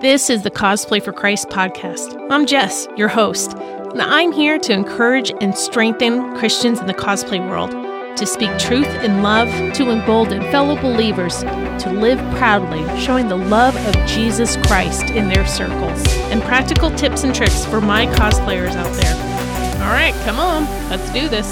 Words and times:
This 0.00 0.30
is 0.30 0.42
the 0.42 0.50
Cosplay 0.50 1.02
for 1.02 1.12
Christ 1.12 1.48
podcast. 1.48 2.16
I'm 2.30 2.46
Jess, 2.46 2.88
your 2.96 3.08
host, 3.08 3.52
and 3.52 4.02
I'm 4.02 4.32
here 4.32 4.58
to 4.58 4.72
encourage 4.72 5.32
and 5.40 5.56
strengthen 5.56 6.36
Christians 6.36 6.80
in 6.80 6.86
the 6.86 6.94
cosplay 6.94 7.38
world, 7.48 7.70
to 8.16 8.26
speak 8.26 8.50
truth 8.58 8.88
in 9.04 9.22
love, 9.22 9.48
to 9.74 9.90
embolden 9.90 10.42
fellow 10.50 10.80
believers 10.80 11.40
to 11.40 11.92
live 11.92 12.18
proudly, 12.36 12.82
showing 13.00 13.28
the 13.28 13.36
love 13.36 13.76
of 13.76 13.94
Jesus 14.08 14.56
Christ 14.66 15.10
in 15.10 15.28
their 15.28 15.46
circles, 15.46 16.02
and 16.32 16.42
practical 16.42 16.90
tips 16.96 17.22
and 17.22 17.34
tricks 17.34 17.64
for 17.66 17.80
my 17.80 18.06
cosplayers 18.06 18.74
out 18.74 18.92
there. 18.96 19.84
All 19.84 19.92
right, 19.92 20.14
come 20.24 20.38
on, 20.38 20.64
let's 20.90 21.12
do 21.12 21.28
this. 21.28 21.48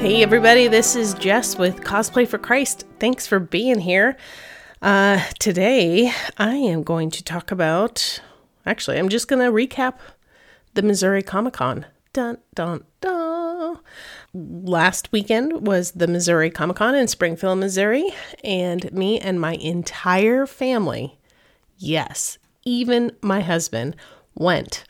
Hey, 0.00 0.22
everybody, 0.22 0.66
this 0.66 0.96
is 0.96 1.12
Jess 1.14 1.58
with 1.58 1.82
Cosplay 1.82 2.26
for 2.26 2.38
Christ. 2.38 2.86
Thanks 2.98 3.26
for 3.26 3.38
being 3.38 3.80
here. 3.80 4.16
Uh, 4.82 5.22
today, 5.38 6.10
I 6.38 6.54
am 6.54 6.82
going 6.82 7.10
to 7.10 7.22
talk 7.22 7.50
about. 7.50 8.22
Actually, 8.64 8.98
I'm 8.98 9.10
just 9.10 9.28
going 9.28 9.44
to 9.44 9.52
recap 9.52 9.98
the 10.72 10.80
Missouri 10.80 11.22
Comic 11.22 11.52
Con. 11.54 11.84
Dun, 12.14 12.38
dun, 12.54 12.84
dun. 13.02 13.78
Last 14.32 15.12
weekend 15.12 15.66
was 15.66 15.92
the 15.92 16.06
Missouri 16.06 16.48
Comic 16.48 16.76
Con 16.76 16.94
in 16.94 17.08
Springfield, 17.08 17.58
Missouri, 17.58 18.10
and 18.42 18.90
me 18.90 19.20
and 19.20 19.38
my 19.38 19.52
entire 19.56 20.46
family, 20.46 21.18
yes, 21.76 22.38
even 22.64 23.12
my 23.20 23.40
husband, 23.40 23.96
went. 24.34 24.84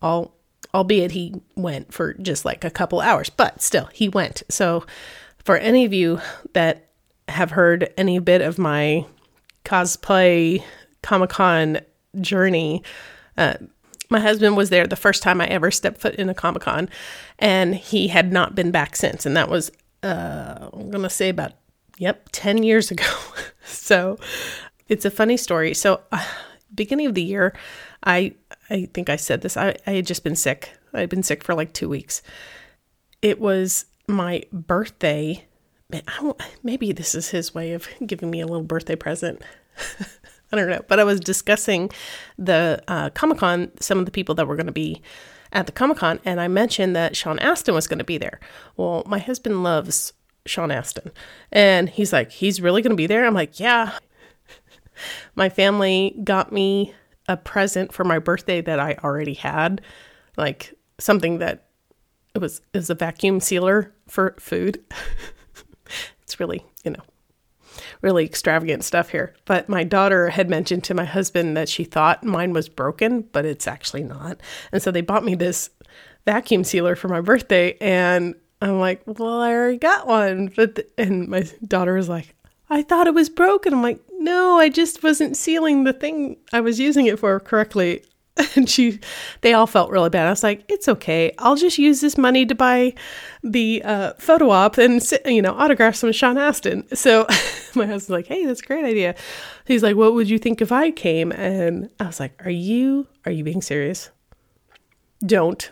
All 0.00 0.36
albeit 0.72 1.10
he 1.10 1.34
went 1.56 1.92
for 1.92 2.14
just 2.14 2.44
like 2.44 2.62
a 2.62 2.70
couple 2.70 3.00
hours, 3.00 3.30
but 3.30 3.60
still, 3.62 3.86
he 3.92 4.08
went. 4.08 4.44
So, 4.48 4.86
for 5.44 5.56
any 5.56 5.84
of 5.84 5.92
you 5.92 6.20
that 6.52 6.85
have 7.28 7.50
heard 7.52 7.92
any 7.96 8.18
bit 8.18 8.40
of 8.40 8.58
my 8.58 9.06
cosplay 9.64 10.62
Comic 11.02 11.30
Con 11.30 11.80
journey, 12.20 12.82
uh, 13.36 13.54
my 14.08 14.20
husband 14.20 14.56
was 14.56 14.70
there 14.70 14.86
the 14.86 14.96
first 14.96 15.22
time 15.22 15.40
I 15.40 15.46
ever 15.46 15.70
stepped 15.70 16.00
foot 16.00 16.14
in 16.14 16.28
a 16.28 16.34
Comic 16.34 16.62
Con, 16.62 16.88
and 17.38 17.74
he 17.74 18.08
had 18.08 18.32
not 18.32 18.54
been 18.54 18.70
back 18.70 18.94
since. 18.94 19.26
And 19.26 19.36
that 19.36 19.48
was, 19.48 19.70
uh, 20.02 20.70
I'm 20.72 20.90
going 20.90 21.02
to 21.02 21.10
say 21.10 21.28
about, 21.28 21.52
yep, 21.98 22.28
10 22.32 22.62
years 22.62 22.90
ago. 22.90 23.06
so, 23.64 24.18
it's 24.88 25.04
a 25.04 25.10
funny 25.10 25.36
story. 25.36 25.74
So, 25.74 26.00
uh, 26.12 26.24
beginning 26.74 27.06
of 27.06 27.14
the 27.14 27.22
year, 27.22 27.52
I 28.04 28.34
I 28.70 28.86
think 28.92 29.08
I 29.08 29.16
said 29.16 29.42
this. 29.42 29.56
I, 29.56 29.76
I 29.86 29.92
had 29.92 30.06
just 30.06 30.24
been 30.24 30.36
sick. 30.36 30.72
I 30.92 31.00
had 31.00 31.08
been 31.08 31.22
sick 31.22 31.44
for 31.44 31.54
like 31.54 31.72
two 31.72 31.88
weeks. 31.88 32.22
It 33.22 33.40
was 33.40 33.86
my 34.08 34.42
birthday. 34.52 35.44
Maybe 36.62 36.92
this 36.92 37.14
is 37.14 37.30
his 37.30 37.54
way 37.54 37.72
of 37.72 37.88
giving 38.06 38.30
me 38.30 38.40
a 38.40 38.46
little 38.46 38.62
birthday 38.62 38.96
present. 38.96 39.42
I 40.52 40.56
don't 40.56 40.70
know. 40.70 40.82
But 40.86 41.00
I 41.00 41.04
was 41.04 41.20
discussing 41.20 41.90
the 42.38 42.82
uh, 42.88 43.10
Comic 43.10 43.38
Con, 43.38 43.70
some 43.80 43.98
of 43.98 44.06
the 44.06 44.12
people 44.12 44.34
that 44.36 44.46
were 44.46 44.56
going 44.56 44.66
to 44.66 44.72
be 44.72 45.02
at 45.52 45.66
the 45.66 45.72
Comic 45.72 45.98
Con, 45.98 46.20
and 46.24 46.40
I 46.40 46.48
mentioned 46.48 46.94
that 46.96 47.16
Sean 47.16 47.38
Astin 47.38 47.74
was 47.74 47.86
going 47.86 47.98
to 47.98 48.04
be 48.04 48.18
there. 48.18 48.40
Well, 48.76 49.02
my 49.06 49.18
husband 49.18 49.62
loves 49.62 50.12
Sean 50.44 50.70
Astin, 50.70 51.10
and 51.52 51.88
he's 51.88 52.12
like, 52.12 52.30
he's 52.30 52.60
really 52.60 52.82
going 52.82 52.90
to 52.90 52.96
be 52.96 53.06
there. 53.06 53.24
I'm 53.24 53.34
like, 53.34 53.58
yeah. 53.58 53.98
my 55.34 55.48
family 55.48 56.18
got 56.24 56.52
me 56.52 56.94
a 57.28 57.36
present 57.36 57.92
for 57.92 58.04
my 58.04 58.18
birthday 58.18 58.60
that 58.60 58.78
I 58.78 58.94
already 59.02 59.34
had, 59.34 59.80
like 60.36 60.74
something 60.98 61.38
that 61.38 61.66
it 62.34 62.38
was 62.38 62.60
is 62.72 62.90
a 62.90 62.94
vacuum 62.94 63.40
sealer 63.40 63.94
for 64.08 64.36
food. 64.38 64.84
it's 66.26 66.40
really, 66.40 66.64
you 66.84 66.90
know, 66.90 67.02
really 68.02 68.24
extravagant 68.24 68.84
stuff 68.84 69.10
here. 69.10 69.34
But 69.44 69.68
my 69.68 69.84
daughter 69.84 70.30
had 70.30 70.50
mentioned 70.50 70.82
to 70.84 70.94
my 70.94 71.04
husband 71.04 71.56
that 71.56 71.68
she 71.68 71.84
thought 71.84 72.24
mine 72.24 72.52
was 72.52 72.68
broken, 72.68 73.22
but 73.32 73.44
it's 73.44 73.68
actually 73.68 74.02
not. 74.02 74.40
And 74.72 74.82
so 74.82 74.90
they 74.90 75.02
bought 75.02 75.24
me 75.24 75.36
this 75.36 75.70
vacuum 76.24 76.64
sealer 76.64 76.96
for 76.96 77.08
my 77.08 77.20
birthday 77.20 77.76
and 77.80 78.34
I'm 78.60 78.80
like, 78.80 79.02
"Well, 79.06 79.40
I 79.40 79.52
already 79.52 79.78
got 79.78 80.06
one." 80.06 80.50
But 80.56 80.74
the, 80.74 80.86
and 80.98 81.28
my 81.28 81.44
daughter 81.66 81.94
was 81.94 82.08
like, 82.08 82.34
"I 82.68 82.82
thought 82.82 83.06
it 83.06 83.14
was 83.14 83.28
broken." 83.28 83.72
I'm 83.72 83.82
like, 83.82 84.00
no, 84.18 84.58
I 84.58 84.68
just 84.68 85.02
wasn't 85.02 85.36
sealing 85.36 85.84
the 85.84 85.92
thing 85.92 86.38
I 86.52 86.60
was 86.60 86.80
using 86.80 87.06
it 87.06 87.18
for 87.18 87.38
correctly. 87.38 88.02
And 88.56 88.68
she, 88.68 89.00
they 89.42 89.52
all 89.52 89.66
felt 89.66 89.90
really 89.90 90.08
bad. 90.08 90.26
I 90.26 90.30
was 90.30 90.42
like, 90.42 90.64
it's 90.68 90.88
okay. 90.88 91.32
I'll 91.38 91.56
just 91.56 91.78
use 91.78 92.00
this 92.00 92.16
money 92.16 92.46
to 92.46 92.54
buy 92.54 92.94
the 93.42 93.82
uh, 93.82 94.12
photo 94.18 94.50
op 94.50 94.78
and, 94.78 95.02
you 95.26 95.42
know, 95.42 95.52
autograph 95.52 95.94
some 95.94 96.12
Sean 96.12 96.38
Astin. 96.38 96.86
So 96.94 97.26
my 97.74 97.86
husband's 97.86 98.10
like, 98.10 98.26
hey, 98.26 98.44
that's 98.46 98.62
a 98.62 98.66
great 98.66 98.84
idea. 98.84 99.14
He's 99.66 99.82
like, 99.82 99.96
what 99.96 100.14
would 100.14 100.28
you 100.28 100.38
think 100.38 100.60
if 100.60 100.72
I 100.72 100.90
came? 100.90 101.32
And 101.32 101.90
I 102.00 102.04
was 102.04 102.20
like, 102.20 102.44
are 102.44 102.50
you, 102.50 103.06
are 103.24 103.32
you 103.32 103.44
being 103.44 103.62
serious? 103.62 104.10
Don't 105.24 105.70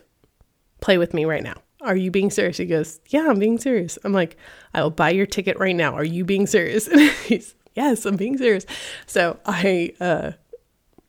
play 0.80 0.98
with 0.98 1.14
me 1.14 1.24
right 1.24 1.42
now. 1.42 1.56
Are 1.84 1.96
you 1.96 2.10
being 2.10 2.30
serious? 2.30 2.56
He 2.56 2.64
goes, 2.64 2.98
Yeah, 3.08 3.28
I'm 3.28 3.38
being 3.38 3.58
serious. 3.58 3.98
I'm 4.04 4.12
like, 4.12 4.36
I 4.72 4.82
will 4.82 4.90
buy 4.90 5.10
your 5.10 5.26
ticket 5.26 5.58
right 5.58 5.76
now. 5.76 5.94
Are 5.94 6.04
you 6.04 6.24
being 6.24 6.46
serious? 6.46 6.88
And 6.92 7.00
he's 7.00 7.54
yes, 7.74 8.06
I'm 8.06 8.16
being 8.16 8.38
serious. 8.38 8.64
So 9.06 9.38
I 9.44 9.92
uh, 10.00 10.32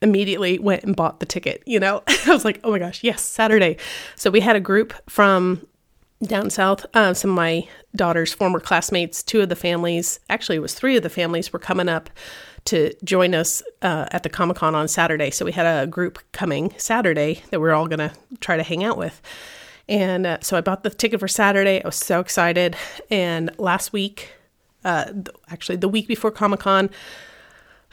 immediately 0.02 0.58
went 0.58 0.84
and 0.84 0.94
bought 0.94 1.20
the 1.20 1.26
ticket. 1.26 1.62
You 1.66 1.80
know, 1.80 2.02
I 2.26 2.30
was 2.30 2.44
like, 2.44 2.60
oh 2.64 2.70
my 2.70 2.78
gosh, 2.78 3.02
yes, 3.02 3.22
Saturday. 3.22 3.76
So 4.14 4.30
we 4.30 4.40
had 4.40 4.56
a 4.56 4.60
group 4.60 4.94
from 5.08 5.66
down 6.22 6.50
south. 6.50 6.86
Uh, 6.94 7.14
some 7.14 7.30
of 7.30 7.36
my 7.36 7.68
daughter's 7.94 8.32
former 8.32 8.60
classmates, 8.60 9.22
two 9.22 9.40
of 9.40 9.48
the 9.48 9.56
families, 9.56 10.20
actually, 10.30 10.56
it 10.56 10.60
was 10.60 10.74
three 10.74 10.96
of 10.96 11.02
the 11.02 11.10
families, 11.10 11.52
were 11.52 11.58
coming 11.58 11.88
up 11.88 12.10
to 12.66 12.92
join 13.04 13.34
us 13.34 13.62
uh, 13.82 14.06
at 14.10 14.22
the 14.22 14.28
Comic 14.28 14.56
Con 14.56 14.74
on 14.74 14.88
Saturday. 14.88 15.30
So 15.30 15.44
we 15.44 15.52
had 15.52 15.66
a 15.66 15.86
group 15.86 16.18
coming 16.32 16.74
Saturday 16.78 17.42
that 17.50 17.60
we 17.60 17.68
are 17.68 17.72
all 17.72 17.86
going 17.86 18.00
to 18.00 18.12
try 18.40 18.56
to 18.56 18.62
hang 18.62 18.82
out 18.82 18.98
with. 18.98 19.22
And 19.88 20.26
uh, 20.26 20.38
so 20.40 20.56
I 20.56 20.62
bought 20.62 20.82
the 20.82 20.90
ticket 20.90 21.20
for 21.20 21.28
Saturday. 21.28 21.82
I 21.82 21.86
was 21.86 21.96
so 21.96 22.18
excited. 22.18 22.76
And 23.08 23.56
last 23.58 23.92
week, 23.92 24.32
uh, 24.84 25.12
actually 25.48 25.76
the 25.76 25.88
week 25.88 26.08
before 26.08 26.30
Comic 26.30 26.60
Con. 26.60 26.90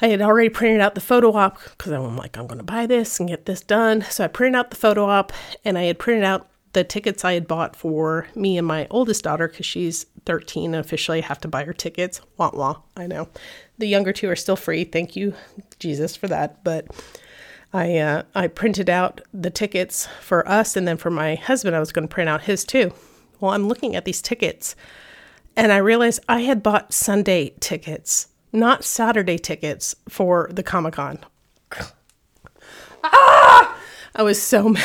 I 0.02 0.08
had 0.08 0.22
already 0.22 0.50
printed 0.50 0.82
out 0.82 0.96
the 0.96 1.02
photo 1.02 1.34
op 1.34 1.60
because 1.64 1.92
I'm 1.92 2.18
like, 2.18 2.38
I'm 2.38 2.48
going 2.48 2.58
to 2.58 2.64
buy 2.64 2.86
this 2.86 3.20
and 3.20 3.30
get 3.30 3.46
this 3.46 3.62
done. 3.62 4.02
So 4.02 4.24
I 4.24 4.28
printed 4.28 4.58
out 4.58 4.70
the 4.70 4.76
photo 4.76 5.06
op 5.06 5.32
and 5.64 5.78
I 5.78 5.84
had 5.84 6.00
printed 6.00 6.24
out 6.24 6.50
the 6.74 6.84
tickets 6.84 7.24
I 7.24 7.34
had 7.34 7.48
bought 7.48 7.76
for 7.76 8.28
me 8.36 8.58
and 8.58 8.68
my 8.68 8.88
oldest 8.90 9.24
daughter 9.24 9.48
because 9.48 9.66
she's 9.66 10.08
13 10.26 10.74
and 10.74 10.84
officially 10.84 11.22
have 11.22 11.40
to 11.42 11.48
buy 11.48 11.64
her 11.64 11.74
tickets. 11.74 12.20
Wah 12.38 12.52
wah, 12.54 12.82
I 12.98 13.08
know. 13.08 13.30
The 13.78 13.88
younger 13.88 14.12
two 14.12 14.30
are 14.30 14.36
still 14.36 14.56
free. 14.56 14.84
Thank 14.84 15.16
you, 15.16 15.36
Jesus, 15.80 16.16
for 16.16 16.28
that. 16.28 16.64
But 16.64 16.88
I 17.72 17.98
uh, 17.98 18.24
I 18.34 18.48
printed 18.48 18.90
out 18.90 19.22
the 19.34 19.50
tickets 19.52 20.08
for 20.22 20.48
us 20.48 20.76
and 20.76 20.88
then 20.88 20.98
for 20.98 21.12
my 21.12 21.36
husband, 21.36 21.76
I 21.76 21.80
was 21.80 21.92
going 21.92 22.08
to 22.08 22.14
print 22.14 22.30
out 22.30 22.44
his 22.44 22.66
too. 22.66 22.92
Well, 23.40 23.52
I'm 23.52 23.68
looking 23.68 23.96
at 23.96 24.06
these 24.06 24.22
tickets 24.22 24.76
and 25.56 25.72
I 25.72 25.78
realized 25.78 26.22
I 26.28 26.42
had 26.42 26.64
bought 26.64 26.94
Sunday 26.94 27.54
tickets, 27.60 28.30
not 28.54 28.84
Saturday 28.84 29.38
tickets 29.38 29.96
for 30.08 30.50
the 30.52 30.64
Comic 30.64 30.94
Con. 30.94 31.20
ah! 33.04 33.78
I 34.16 34.24
was 34.24 34.42
so 34.42 34.70
mad. 34.70 34.84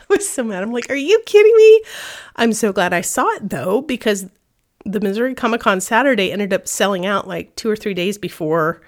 I 0.00 0.14
was 0.14 0.28
so 0.28 0.42
mad. 0.42 0.62
I'm 0.62 0.72
like, 0.72 0.90
are 0.90 0.96
you 0.96 1.22
kidding 1.26 1.56
me? 1.56 1.82
I'm 2.36 2.52
so 2.52 2.72
glad 2.72 2.92
I 2.92 3.00
saw 3.00 3.28
it 3.36 3.48
though, 3.48 3.82
because 3.82 4.26
the 4.84 5.00
Missouri 5.00 5.34
Comic 5.34 5.60
Con 5.60 5.80
Saturday 5.80 6.32
ended 6.32 6.52
up 6.52 6.66
selling 6.66 7.06
out 7.06 7.28
like 7.28 7.54
two 7.56 7.70
or 7.70 7.76
three 7.76 7.94
days 7.94 8.18
before 8.18 8.80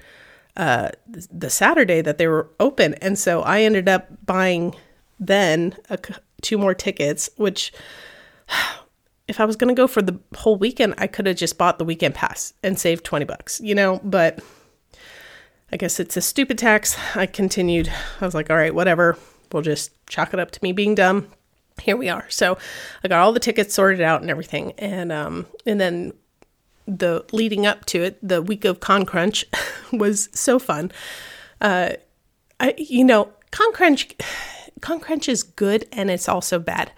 uh, 0.56 0.90
the 1.06 1.50
Saturday 1.50 2.00
that 2.00 2.18
they 2.18 2.26
were 2.26 2.50
open. 2.58 2.94
And 2.94 3.18
so 3.18 3.42
I 3.42 3.62
ended 3.62 3.88
up 3.88 4.08
buying 4.26 4.74
then 5.18 5.76
a, 5.88 5.98
two 6.40 6.58
more 6.58 6.74
tickets, 6.74 7.30
which 7.36 7.72
if 9.30 9.38
I 9.38 9.44
was 9.44 9.54
going 9.54 9.74
to 9.74 9.80
go 9.80 9.86
for 9.86 10.02
the 10.02 10.18
whole 10.36 10.56
weekend, 10.56 10.94
I 10.98 11.06
could 11.06 11.26
have 11.26 11.36
just 11.36 11.56
bought 11.56 11.78
the 11.78 11.84
weekend 11.84 12.16
pass 12.16 12.52
and 12.64 12.78
saved 12.78 13.04
20 13.04 13.24
bucks, 13.24 13.60
you 13.60 13.76
know, 13.76 14.00
but 14.02 14.40
I 15.72 15.76
guess 15.76 16.00
it's 16.00 16.16
a 16.16 16.20
stupid 16.20 16.58
tax. 16.58 16.96
I 17.14 17.26
continued. 17.26 17.90
I 18.20 18.24
was 18.24 18.34
like, 18.34 18.50
all 18.50 18.56
right, 18.56 18.74
whatever. 18.74 19.16
We'll 19.52 19.62
just 19.62 19.92
chalk 20.08 20.34
it 20.34 20.40
up 20.40 20.50
to 20.50 20.60
me 20.64 20.72
being 20.72 20.96
dumb. 20.96 21.28
Here 21.80 21.96
we 21.96 22.08
are. 22.08 22.28
So 22.28 22.58
I 23.04 23.08
got 23.08 23.20
all 23.20 23.32
the 23.32 23.40
tickets 23.40 23.72
sorted 23.72 24.00
out 24.00 24.20
and 24.20 24.30
everything. 24.30 24.72
And 24.78 25.12
um 25.12 25.46
and 25.64 25.80
then 25.80 26.12
the 26.86 27.24
leading 27.30 27.66
up 27.66 27.86
to 27.86 28.02
it, 28.02 28.18
the 28.20 28.42
week 28.42 28.64
of 28.64 28.80
Con 28.80 29.06
Crunch 29.06 29.44
was 29.92 30.28
so 30.32 30.58
fun. 30.58 30.90
Uh 31.60 31.90
I 32.58 32.74
you 32.76 33.04
know, 33.04 33.32
Con 33.52 33.72
Crunch 33.72 34.16
Con 34.80 34.98
Crunch 34.98 35.28
is 35.28 35.44
good 35.44 35.86
and 35.92 36.10
it's 36.10 36.28
also 36.28 36.58
bad 36.58 36.90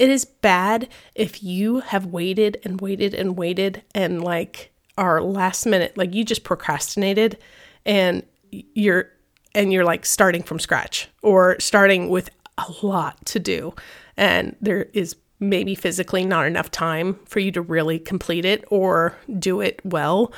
it 0.00 0.08
is 0.08 0.24
bad 0.24 0.88
if 1.14 1.42
you 1.42 1.80
have 1.80 2.06
waited 2.06 2.56
and 2.64 2.80
waited 2.80 3.12
and 3.12 3.36
waited 3.36 3.82
and 3.94 4.24
like 4.24 4.72
are 4.96 5.20
last 5.20 5.66
minute, 5.66 5.94
like 5.94 6.14
you 6.14 6.24
just 6.24 6.42
procrastinated 6.42 7.36
and 7.84 8.22
you're 8.50 9.10
and 9.54 9.74
you're 9.74 9.84
like 9.84 10.06
starting 10.06 10.42
from 10.42 10.58
scratch 10.58 11.08
or 11.22 11.60
starting 11.60 12.08
with 12.08 12.30
a 12.56 12.64
lot 12.82 13.24
to 13.26 13.38
do 13.38 13.74
and 14.16 14.56
there 14.62 14.86
is 14.94 15.16
maybe 15.38 15.74
physically 15.74 16.24
not 16.24 16.46
enough 16.46 16.70
time 16.70 17.18
for 17.26 17.40
you 17.40 17.52
to 17.52 17.60
really 17.60 17.98
complete 17.98 18.46
it 18.46 18.64
or 18.70 19.14
do 19.38 19.60
it 19.60 19.80
well. 19.84 20.32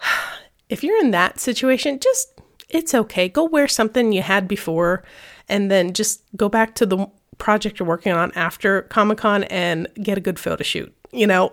if 0.68 0.84
you're 0.84 1.00
in 1.00 1.10
that 1.10 1.40
situation, 1.40 1.98
just 1.98 2.40
it's 2.68 2.94
okay. 2.94 3.28
Go 3.28 3.42
wear 3.42 3.66
something 3.66 4.12
you 4.12 4.22
had 4.22 4.46
before 4.46 5.02
and 5.48 5.68
then 5.68 5.92
just 5.92 6.22
go 6.36 6.48
back 6.48 6.76
to 6.76 6.86
the 6.86 7.10
project 7.38 7.78
you're 7.78 7.88
working 7.88 8.12
on 8.12 8.32
after 8.32 8.82
Comic 8.82 9.18
Con 9.18 9.44
and 9.44 9.88
get 10.02 10.18
a 10.18 10.20
good 10.20 10.38
photo 10.38 10.62
shoot. 10.62 10.94
You 11.12 11.26
know, 11.26 11.52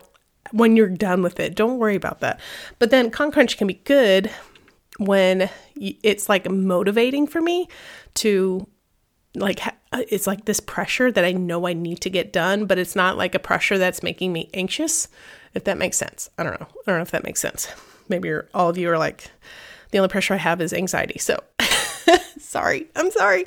when 0.52 0.76
you're 0.76 0.90
done 0.90 1.22
with 1.22 1.40
it, 1.40 1.56
don't 1.56 1.78
worry 1.80 1.96
about 1.96 2.20
that. 2.20 2.40
But 2.80 2.90
then 2.90 3.10
Con 3.12 3.32
Crunch 3.32 3.58
can 3.58 3.68
be 3.68 3.76
good 3.76 4.32
when 4.98 5.50
it's 5.76 6.30
like 6.30 6.50
motivating 6.50 7.28
for 7.28 7.42
me 7.42 7.68
to 8.16 8.68
like 9.36 9.66
uh, 9.66 10.04
it's 10.10 10.28
like 10.28 10.46
this 10.46 10.60
pressure 10.60 11.12
that 11.12 11.24
I 11.24 11.32
know 11.32 11.68
I 11.68 11.74
need 11.74 12.02
to 12.02 12.10
get 12.10 12.34
done, 12.34 12.66
but 12.66 12.78
it's 12.78 12.96
not 12.96 13.18
like 13.18 13.36
a 13.36 13.40
pressure 13.40 13.78
that's 13.78 14.04
making 14.04 14.34
me 14.34 14.50
anxious. 14.54 15.08
If 15.54 15.64
that 15.66 15.78
makes 15.78 15.98
sense, 15.98 16.30
I 16.38 16.44
don't 16.44 16.60
know. 16.60 16.68
I 16.70 16.92
don't 16.92 16.98
know 16.98 17.02
if 17.02 17.12
that 17.12 17.24
makes 17.24 17.42
sense. 17.42 17.68
Maybe 18.10 18.34
all 18.54 18.70
of 18.70 18.78
you 18.78 18.90
are 18.90 18.98
like, 18.98 19.30
the 19.92 19.98
only 19.98 20.10
pressure 20.10 20.34
I 20.34 20.38
have 20.38 20.62
is 20.62 20.74
anxiety. 20.74 21.20
So 21.20 21.42
sorry, 22.40 22.88
I'm 22.96 23.12
sorry, 23.12 23.46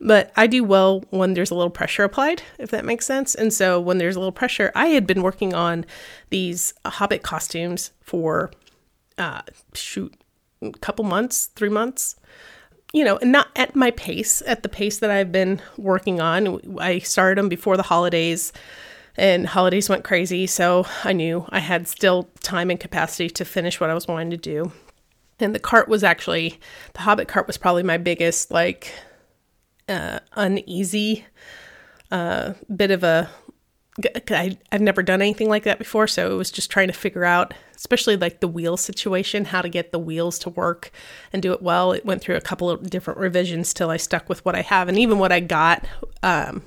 but 0.00 0.32
I 0.36 0.46
do 0.46 0.64
well 0.64 1.04
when 1.10 1.34
there's 1.34 1.50
a 1.50 1.54
little 1.54 1.70
pressure 1.70 2.04
applied, 2.04 2.42
if 2.58 2.70
that 2.70 2.84
makes 2.84 3.06
sense. 3.06 3.34
And 3.34 3.52
so 3.52 3.80
when 3.80 3.98
there's 3.98 4.16
a 4.16 4.18
little 4.18 4.32
pressure, 4.32 4.72
I 4.74 4.88
had 4.88 5.06
been 5.06 5.22
working 5.22 5.54
on 5.54 5.84
these 6.30 6.74
Hobbit 6.84 7.22
costumes 7.22 7.92
for 8.00 8.50
uh, 9.18 9.42
shoot 9.74 10.14
a 10.62 10.72
couple 10.72 11.04
months, 11.04 11.46
three 11.54 11.68
months 11.68 12.16
you 12.94 13.02
know, 13.02 13.18
not 13.22 13.48
at 13.56 13.74
my 13.74 13.90
pace, 13.90 14.40
at 14.46 14.62
the 14.62 14.68
pace 14.68 15.00
that 15.00 15.10
I've 15.10 15.32
been 15.32 15.60
working 15.76 16.20
on. 16.20 16.78
I 16.78 17.00
started 17.00 17.38
them 17.38 17.48
before 17.48 17.76
the 17.76 17.82
holidays 17.82 18.52
and 19.16 19.48
holidays 19.48 19.88
went 19.88 20.04
crazy. 20.04 20.46
So 20.46 20.86
I 21.02 21.12
knew 21.12 21.44
I 21.48 21.58
had 21.58 21.88
still 21.88 22.28
time 22.40 22.70
and 22.70 22.78
capacity 22.78 23.28
to 23.30 23.44
finish 23.44 23.80
what 23.80 23.90
I 23.90 23.94
was 23.94 24.06
wanting 24.06 24.30
to 24.30 24.36
do. 24.36 24.72
And 25.44 25.54
the 25.54 25.60
cart 25.60 25.88
was 25.88 26.02
actually, 26.02 26.58
the 26.94 27.00
Hobbit 27.00 27.28
cart 27.28 27.46
was 27.46 27.56
probably 27.56 27.82
my 27.82 27.98
biggest, 27.98 28.50
like, 28.50 28.92
uh, 29.88 30.20
uneasy 30.32 31.26
uh, 32.10 32.54
bit 32.74 32.90
of 32.90 33.04
a 33.04 33.28
I, 34.30 34.58
I've 34.72 34.80
never 34.80 35.02
done 35.02 35.22
anything 35.22 35.48
like 35.48 35.62
that 35.64 35.78
before, 35.78 36.08
so 36.08 36.32
it 36.32 36.34
was 36.34 36.50
just 36.50 36.68
trying 36.68 36.88
to 36.88 36.92
figure 36.92 37.24
out, 37.24 37.54
especially 37.76 38.16
like 38.16 38.40
the 38.40 38.48
wheel 38.48 38.76
situation, 38.76 39.44
how 39.44 39.62
to 39.62 39.68
get 39.68 39.92
the 39.92 40.00
wheels 40.00 40.38
to 40.40 40.50
work 40.50 40.90
and 41.32 41.40
do 41.40 41.52
it 41.52 41.62
well. 41.62 41.92
It 41.92 42.04
went 42.04 42.20
through 42.20 42.34
a 42.34 42.40
couple 42.40 42.68
of 42.68 42.90
different 42.90 43.20
revisions 43.20 43.72
till 43.72 43.90
I 43.90 43.96
stuck 43.96 44.28
with 44.28 44.44
what 44.44 44.56
I 44.56 44.62
have, 44.62 44.88
and 44.88 44.98
even 44.98 45.18
what 45.18 45.30
I 45.30 45.38
got, 45.38 45.86
um, 46.24 46.62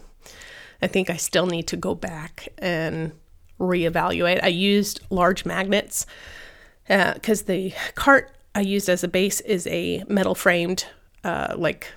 I 0.82 0.88
think 0.88 1.10
I 1.10 1.18
still 1.18 1.48
need 1.48 1.68
to 1.68 1.76
go 1.76 1.96
back 1.96 2.48
and 2.60 3.12
reevaluate. 3.60 4.42
I 4.42 4.48
used 4.48 5.02
large 5.10 5.46
magnets 5.46 6.06
because 6.88 7.42
uh, 7.42 7.46
the 7.48 7.74
cart 7.96 8.37
I 8.58 8.62
used 8.62 8.90
as 8.90 9.04
a 9.04 9.08
base 9.08 9.40
is 9.42 9.68
a 9.68 10.04
metal 10.08 10.34
framed, 10.34 10.88
uh, 11.24 11.54
like 11.56 11.94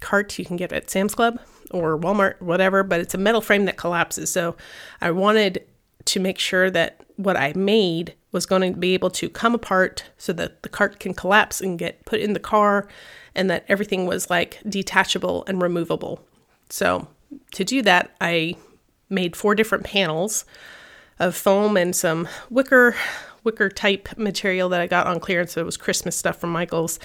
cart 0.00 0.38
you 0.38 0.44
can 0.44 0.56
get 0.56 0.72
at 0.72 0.88
Sam's 0.88 1.12
Club 1.12 1.40
or 1.72 1.98
Walmart, 1.98 2.40
whatever, 2.40 2.84
but 2.84 3.00
it's 3.00 3.14
a 3.14 3.18
metal 3.18 3.40
frame 3.40 3.64
that 3.64 3.76
collapses. 3.76 4.30
So 4.30 4.54
I 5.00 5.10
wanted 5.10 5.64
to 6.04 6.20
make 6.20 6.38
sure 6.38 6.70
that 6.70 7.00
what 7.16 7.36
I 7.36 7.52
made 7.54 8.14
was 8.30 8.46
going 8.46 8.72
to 8.72 8.78
be 8.78 8.94
able 8.94 9.10
to 9.10 9.28
come 9.28 9.56
apart 9.56 10.04
so 10.18 10.32
that 10.34 10.62
the 10.62 10.68
cart 10.68 11.00
can 11.00 11.14
collapse 11.14 11.60
and 11.60 11.76
get 11.76 12.04
put 12.04 12.20
in 12.20 12.32
the 12.32 12.38
car 12.38 12.86
and 13.34 13.50
that 13.50 13.64
everything 13.66 14.06
was 14.06 14.30
like 14.30 14.60
detachable 14.68 15.42
and 15.48 15.60
removable. 15.60 16.24
So 16.70 17.08
to 17.54 17.64
do 17.64 17.82
that, 17.82 18.14
I 18.20 18.54
made 19.10 19.34
four 19.34 19.56
different 19.56 19.82
panels 19.82 20.44
of 21.18 21.34
foam 21.34 21.76
and 21.76 21.96
some 21.96 22.28
wicker 22.50 22.94
wicker 23.48 23.70
type 23.70 24.10
material 24.18 24.68
that 24.68 24.82
I 24.82 24.86
got 24.86 25.06
on 25.06 25.20
clearance. 25.20 25.52
So 25.52 25.62
it 25.62 25.64
was 25.64 25.78
Christmas 25.78 26.14
stuff 26.14 26.38
from 26.38 26.50
Michaels. 26.50 26.98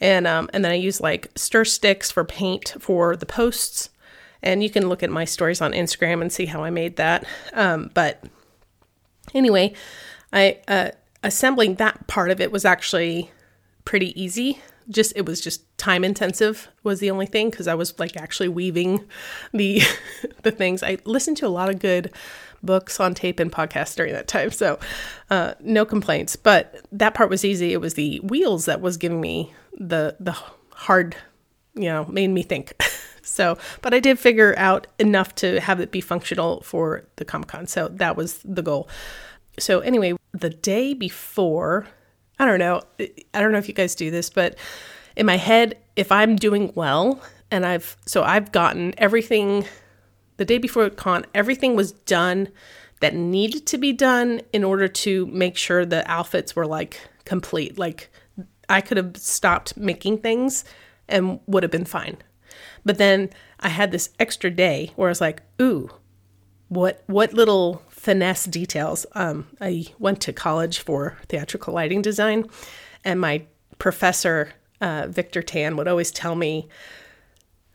And 0.00 0.28
um, 0.28 0.48
and 0.52 0.64
then 0.64 0.70
I 0.70 0.76
used 0.76 1.00
like 1.00 1.28
stir 1.34 1.64
sticks 1.64 2.12
for 2.12 2.24
paint 2.24 2.76
for 2.78 3.16
the 3.16 3.26
posts 3.26 3.90
and 4.42 4.62
you 4.62 4.70
can 4.70 4.88
look 4.88 5.02
at 5.02 5.10
my 5.10 5.24
stories 5.24 5.60
on 5.60 5.72
Instagram 5.72 6.20
and 6.20 6.32
see 6.32 6.46
how 6.46 6.62
I 6.64 6.70
made 6.70 6.96
that. 6.96 7.24
Um, 7.52 7.90
but 7.92 8.24
anyway, 9.34 9.74
I 10.32 10.60
uh, 10.68 10.90
assembling 11.22 11.74
that 11.76 12.06
part 12.06 12.30
of 12.30 12.40
it 12.40 12.52
was 12.52 12.64
actually 12.64 13.30
pretty 13.84 14.20
easy. 14.20 14.60
Just 14.90 15.12
it 15.16 15.24
was 15.24 15.40
just 15.40 15.62
time 15.78 16.04
intensive 16.04 16.68
was 16.82 17.00
the 17.00 17.10
only 17.10 17.26
thing 17.26 17.50
because 17.50 17.68
I 17.68 17.74
was 17.74 17.98
like 17.98 18.16
actually 18.16 18.48
weaving 18.48 19.06
the 19.52 19.82
the 20.42 20.50
things. 20.50 20.82
I 20.82 20.98
listened 21.04 21.36
to 21.38 21.46
a 21.46 21.48
lot 21.48 21.68
of 21.68 21.78
good 21.78 22.12
books 22.62 23.00
on 23.00 23.14
tape 23.14 23.40
and 23.40 23.50
podcasts 23.50 23.96
during 23.96 24.12
that 24.12 24.28
time, 24.28 24.50
so 24.50 24.78
uh, 25.30 25.54
no 25.60 25.84
complaints. 25.84 26.36
But 26.36 26.86
that 26.92 27.14
part 27.14 27.30
was 27.30 27.44
easy. 27.44 27.72
It 27.72 27.80
was 27.80 27.94
the 27.94 28.20
wheels 28.20 28.66
that 28.66 28.80
was 28.80 28.96
giving 28.96 29.20
me 29.20 29.54
the 29.78 30.16
the 30.20 30.36
hard, 30.72 31.16
you 31.74 31.88
know, 31.88 32.04
made 32.06 32.28
me 32.28 32.42
think. 32.42 32.74
So, 33.22 33.58
but 33.80 33.94
I 33.94 34.00
did 34.00 34.18
figure 34.18 34.54
out 34.56 34.88
enough 34.98 35.34
to 35.36 35.60
have 35.60 35.78
it 35.78 35.92
be 35.92 36.00
functional 36.00 36.62
for 36.62 37.04
the 37.16 37.24
Comic 37.24 37.48
Con. 37.48 37.66
So 37.66 37.88
that 37.88 38.16
was 38.16 38.40
the 38.44 38.62
goal. 38.62 38.88
So, 39.58 39.80
anyway, 39.80 40.14
the 40.32 40.50
day 40.50 40.94
before, 40.94 41.86
I 42.40 42.46
don't 42.46 42.58
know, 42.58 42.80
I 43.34 43.40
don't 43.40 43.52
know 43.52 43.58
if 43.58 43.68
you 43.68 43.74
guys 43.74 43.94
do 43.94 44.10
this, 44.10 44.30
but 44.30 44.56
in 45.14 45.26
my 45.26 45.36
head, 45.36 45.76
if 45.94 46.10
I'm 46.10 46.36
doing 46.36 46.72
well 46.74 47.20
and 47.50 47.66
I've, 47.66 47.98
so 48.06 48.22
I've 48.22 48.50
gotten 48.50 48.94
everything 48.96 49.66
the 50.38 50.46
day 50.46 50.56
before 50.56 50.88
con, 50.88 51.26
everything 51.34 51.76
was 51.76 51.92
done 51.92 52.48
that 53.00 53.14
needed 53.14 53.66
to 53.66 53.76
be 53.76 53.92
done 53.92 54.40
in 54.54 54.64
order 54.64 54.88
to 54.88 55.26
make 55.26 55.58
sure 55.58 55.84
the 55.84 56.10
outfits 56.10 56.56
were 56.56 56.66
like 56.66 56.98
complete. 57.26 57.76
Like 57.76 58.10
I 58.70 58.80
could 58.80 58.96
have 58.96 59.18
stopped 59.18 59.76
making 59.76 60.18
things 60.18 60.64
and 61.10 61.40
would 61.46 61.62
have 61.62 61.70
been 61.70 61.84
fine. 61.84 62.16
But 62.86 62.96
then 62.96 63.28
I 63.60 63.68
had 63.68 63.92
this 63.92 64.14
extra 64.18 64.50
day 64.50 64.92
where 64.96 65.08
I 65.08 65.10
was 65.10 65.20
like, 65.20 65.42
ooh, 65.60 65.90
what 66.68 67.02
what 67.06 67.34
little 67.34 67.82
finesse 68.00 68.44
details. 68.46 69.04
Um, 69.12 69.46
I 69.60 69.84
went 69.98 70.22
to 70.22 70.32
college 70.32 70.78
for 70.78 71.18
theatrical 71.28 71.74
lighting 71.74 72.00
design, 72.00 72.46
and 73.04 73.20
my 73.20 73.42
professor 73.78 74.54
uh, 74.80 75.06
Victor 75.06 75.42
Tan 75.42 75.76
would 75.76 75.86
always 75.86 76.10
tell 76.10 76.34
me, 76.34 76.66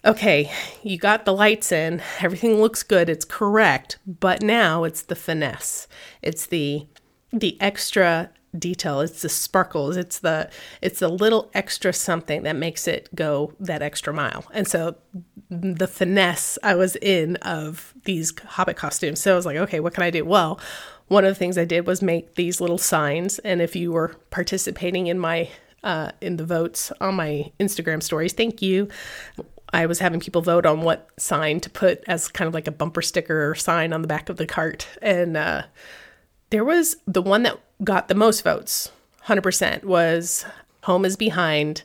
"Okay, 0.03 0.51
you 0.81 0.97
got 0.97 1.25
the 1.25 1.33
lights 1.33 1.71
in, 1.71 2.01
everything 2.21 2.59
looks 2.59 2.81
good, 2.81 3.07
it's 3.07 3.23
correct, 3.23 3.99
but 4.07 4.41
now 4.41 4.83
it's 4.83 5.03
the 5.03 5.15
finesse, 5.15 5.87
it's 6.23 6.47
the 6.47 6.87
the 7.31 7.55
extra 7.61 8.31
detail. 8.59 9.01
It's 9.01 9.21
the 9.21 9.29
sparkles. 9.29 9.97
It's 9.97 10.19
the 10.19 10.49
it's 10.81 10.99
the 10.99 11.09
little 11.09 11.49
extra 11.53 11.93
something 11.93 12.43
that 12.43 12.55
makes 12.55 12.87
it 12.87 13.09
go 13.15 13.53
that 13.59 13.81
extra 13.81 14.13
mile. 14.13 14.45
And 14.53 14.67
so 14.67 14.95
the 15.49 15.87
finesse 15.87 16.57
i 16.63 16.73
was 16.73 16.95
in 16.97 17.35
of 17.37 17.93
these 18.05 18.33
hobbit 18.39 18.77
costumes. 18.77 19.21
So 19.21 19.33
i 19.33 19.35
was 19.35 19.45
like 19.45 19.57
okay 19.57 19.79
what 19.79 19.93
can 19.93 20.03
i 20.03 20.09
do? 20.09 20.25
Well 20.25 20.59
one 21.07 21.23
of 21.23 21.29
the 21.29 21.35
things 21.35 21.57
i 21.57 21.65
did 21.65 21.85
was 21.85 22.01
make 22.01 22.35
these 22.35 22.59
little 22.59 22.77
signs. 22.77 23.39
And 23.39 23.61
if 23.61 23.75
you 23.75 23.91
were 23.91 24.15
participating 24.29 25.07
in 25.07 25.19
my 25.19 25.49
uh, 25.83 26.11
in 26.19 26.37
the 26.37 26.45
votes 26.45 26.91
on 26.99 27.13
my 27.13 27.51
instagram 27.59 28.01
stories 28.01 28.33
thank 28.33 28.61
you. 28.61 28.87
I 29.75 29.87
was 29.87 29.99
having 29.99 30.19
people 30.19 30.41
vote 30.41 30.65
on 30.65 30.81
what 30.81 31.09
sign 31.17 31.59
to 31.59 31.69
put 31.69 32.03
as 32.07 32.27
kind 32.29 32.47
of 32.47 32.53
like 32.53 32.67
a 32.67 32.71
bumper 32.71 33.01
sticker 33.01 33.49
or 33.49 33.55
sign 33.55 33.91
on 33.91 34.01
the 34.01 34.07
back 34.07 34.29
of 34.29 34.37
the 34.37 34.45
cart. 34.45 34.87
And 35.01 35.35
uh, 35.35 35.63
there 36.49 36.63
was 36.63 36.95
the 37.05 37.21
one 37.21 37.43
that 37.43 37.59
got 37.83 38.07
the 38.07 38.15
most 38.15 38.43
votes, 38.43 38.91
100%, 39.25 39.83
was 39.83 40.45
Home 40.83 41.05
is 41.05 41.15
Behind, 41.15 41.83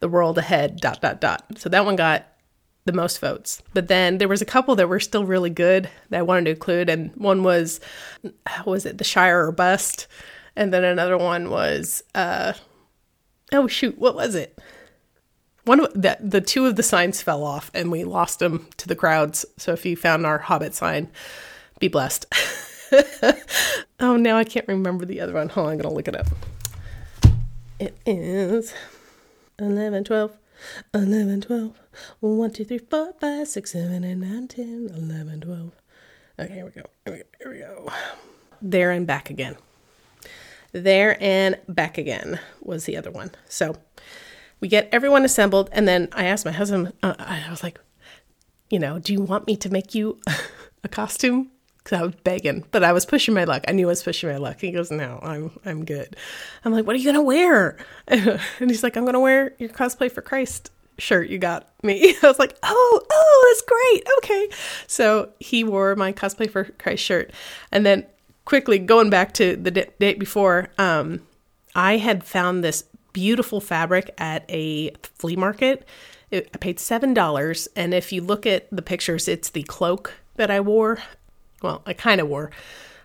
The 0.00 0.08
World 0.08 0.38
Ahead, 0.38 0.78
dot, 0.80 1.00
dot, 1.00 1.20
dot. 1.20 1.44
So 1.56 1.68
that 1.68 1.84
one 1.84 1.96
got 1.96 2.26
the 2.84 2.92
most 2.92 3.20
votes. 3.20 3.62
But 3.74 3.88
then 3.88 4.18
there 4.18 4.28
was 4.28 4.42
a 4.42 4.46
couple 4.46 4.74
that 4.76 4.88
were 4.88 5.00
still 5.00 5.24
really 5.24 5.50
good 5.50 5.88
that 6.10 6.18
I 6.18 6.22
wanted 6.22 6.46
to 6.46 6.50
include. 6.50 6.88
And 6.88 7.12
one 7.14 7.42
was, 7.42 7.80
was 8.66 8.86
it 8.86 8.98
The 8.98 9.04
Shire 9.04 9.46
or 9.46 9.52
Bust? 9.52 10.06
And 10.56 10.72
then 10.72 10.84
another 10.84 11.16
one 11.16 11.50
was, 11.50 12.02
uh, 12.14 12.54
oh 13.52 13.68
shoot, 13.68 13.98
what 13.98 14.14
was 14.14 14.34
it? 14.34 14.58
One 15.64 15.80
of 15.80 15.92
the, 15.94 16.18
the 16.20 16.40
two 16.40 16.66
of 16.66 16.74
the 16.74 16.82
signs 16.82 17.22
fell 17.22 17.44
off 17.44 17.70
and 17.72 17.92
we 17.92 18.02
lost 18.02 18.40
them 18.40 18.66
to 18.78 18.88
the 18.88 18.96
crowds. 18.96 19.46
So 19.58 19.72
if 19.72 19.86
you 19.86 19.96
found 19.96 20.26
our 20.26 20.38
Hobbit 20.38 20.74
sign, 20.74 21.08
be 21.78 21.88
blessed. 21.88 22.26
oh, 24.00 24.16
now 24.16 24.36
I 24.36 24.44
can't 24.44 24.68
remember 24.68 25.04
the 25.04 25.20
other 25.20 25.34
one. 25.34 25.48
Hold 25.48 25.66
on, 25.66 25.72
I'm 25.72 25.78
going 25.78 25.90
to 25.90 25.96
look 25.96 26.08
it 26.08 26.16
up. 26.16 26.26
It 27.78 27.96
is 28.06 28.74
11, 29.58 30.04
12, 30.04 30.32
11, 30.94 31.40
12, 31.40 31.80
1, 32.20 32.50
2, 32.52 32.64
3, 32.64 32.78
4, 32.78 33.12
5, 33.20 33.48
6, 33.48 33.70
7, 33.70 34.04
8, 34.04 34.14
9, 34.14 34.48
10, 34.48 34.90
11, 34.94 35.40
12. 35.40 35.72
Okay, 36.38 36.54
here 36.54 36.64
we 36.64 36.70
go. 36.70 36.82
Here 37.04 37.14
we 37.14 37.18
go. 37.18 37.24
Here 37.40 37.50
we 37.50 37.58
go. 37.58 37.92
There 38.60 38.90
and 38.90 39.06
back 39.06 39.30
again. 39.30 39.56
There 40.72 41.16
and 41.20 41.58
back 41.68 41.98
again 41.98 42.40
was 42.60 42.84
the 42.84 42.96
other 42.96 43.10
one. 43.10 43.32
So 43.48 43.76
we 44.60 44.68
get 44.68 44.88
everyone 44.92 45.24
assembled, 45.24 45.68
and 45.72 45.88
then 45.88 46.08
I 46.12 46.24
asked 46.24 46.44
my 46.44 46.52
husband, 46.52 46.92
uh, 47.02 47.14
I 47.18 47.46
was 47.50 47.62
like, 47.62 47.80
you 48.70 48.78
know, 48.78 48.98
do 48.98 49.12
you 49.12 49.20
want 49.20 49.46
me 49.46 49.56
to 49.56 49.70
make 49.70 49.94
you 49.94 50.20
a 50.84 50.88
costume 50.88 51.50
because 51.82 51.98
I 51.98 52.02
was 52.02 52.14
begging, 52.16 52.64
but 52.70 52.84
I 52.84 52.92
was 52.92 53.04
pushing 53.04 53.34
my 53.34 53.44
luck. 53.44 53.64
I 53.66 53.72
knew 53.72 53.86
I 53.86 53.88
was 53.88 54.02
pushing 54.02 54.28
my 54.28 54.36
luck. 54.36 54.60
He 54.60 54.70
goes, 54.70 54.90
"No, 54.90 55.18
I'm 55.22 55.50
I'm 55.64 55.84
good." 55.84 56.16
I'm 56.64 56.72
like, 56.72 56.86
"What 56.86 56.94
are 56.94 56.98
you 56.98 57.06
gonna 57.06 57.22
wear?" 57.22 57.76
and 58.08 58.40
he's 58.60 58.82
like, 58.82 58.96
"I'm 58.96 59.04
gonna 59.04 59.20
wear 59.20 59.54
your 59.58 59.70
cosplay 59.70 60.10
for 60.10 60.22
Christ 60.22 60.70
shirt 60.98 61.28
you 61.28 61.38
got 61.38 61.68
me." 61.82 62.14
I 62.22 62.26
was 62.26 62.38
like, 62.38 62.56
"Oh, 62.62 63.00
oh, 63.10 63.50
that's 63.50 63.62
great. 63.68 64.06
Okay." 64.18 64.48
So 64.86 65.30
he 65.40 65.64
wore 65.64 65.96
my 65.96 66.12
cosplay 66.12 66.48
for 66.50 66.64
Christ 66.64 67.02
shirt, 67.02 67.32
and 67.72 67.84
then 67.84 68.06
quickly 68.44 68.78
going 68.78 69.10
back 69.10 69.32
to 69.34 69.56
the 69.56 69.70
d- 69.70 69.86
date 69.98 70.18
before, 70.18 70.68
um, 70.78 71.26
I 71.74 71.96
had 71.96 72.24
found 72.24 72.62
this 72.62 72.84
beautiful 73.12 73.60
fabric 73.60 74.14
at 74.18 74.44
a 74.48 74.90
flea 75.02 75.36
market. 75.36 75.86
It, 76.30 76.48
I 76.54 76.58
paid 76.58 76.78
seven 76.78 77.12
dollars, 77.12 77.68
and 77.74 77.92
if 77.92 78.12
you 78.12 78.22
look 78.22 78.46
at 78.46 78.68
the 78.70 78.82
pictures, 78.82 79.26
it's 79.26 79.50
the 79.50 79.64
cloak 79.64 80.14
that 80.36 80.50
I 80.50 80.60
wore 80.60 80.98
well, 81.62 81.82
I 81.86 81.92
kind 81.92 82.20
of 82.20 82.28
wore. 82.28 82.50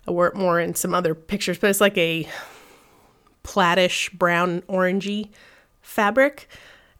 I 0.08 0.12
wore 0.12 0.28
it 0.28 0.36
more 0.36 0.60
in 0.60 0.76
some 0.76 0.94
other 0.94 1.14
pictures, 1.14 1.58
but 1.58 1.70
it's 1.70 1.82
like 1.82 1.98
a 1.98 2.28
plaidish 3.44 4.12
brown 4.14 4.62
orangey 4.64 5.30
fabric. 5.82 6.48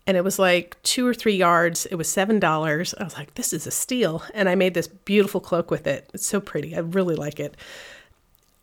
And 0.06 0.16
it 0.16 0.24
was 0.24 0.40
like 0.40 0.82
two 0.84 1.06
or 1.06 1.14
three 1.14 1.36
yards. 1.36 1.86
It 1.88 1.96
was 1.96 2.08
seven 2.10 2.40
dollars. 2.40 2.94
I 2.98 3.04
was 3.04 3.18
like, 3.18 3.34
this 3.36 3.52
is 3.52 3.68
a 3.68 3.72
steal. 3.72 4.24
And 4.34 4.48
I 4.48 4.56
made 4.56 4.74
this 4.74 4.88
beautiful 4.88 5.42
cloak 5.42 5.70
with 5.70 5.86
it. 5.86 6.10
It's 6.14 6.26
so 6.26 6.40
pretty. 6.40 6.76
I 6.76 6.80
really 6.80 7.16
like 7.16 7.40
it. 7.40 7.56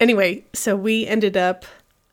Anyway, 0.00 0.44
so 0.54 0.74
we 0.74 1.06
ended 1.06 1.36
up 1.36 1.64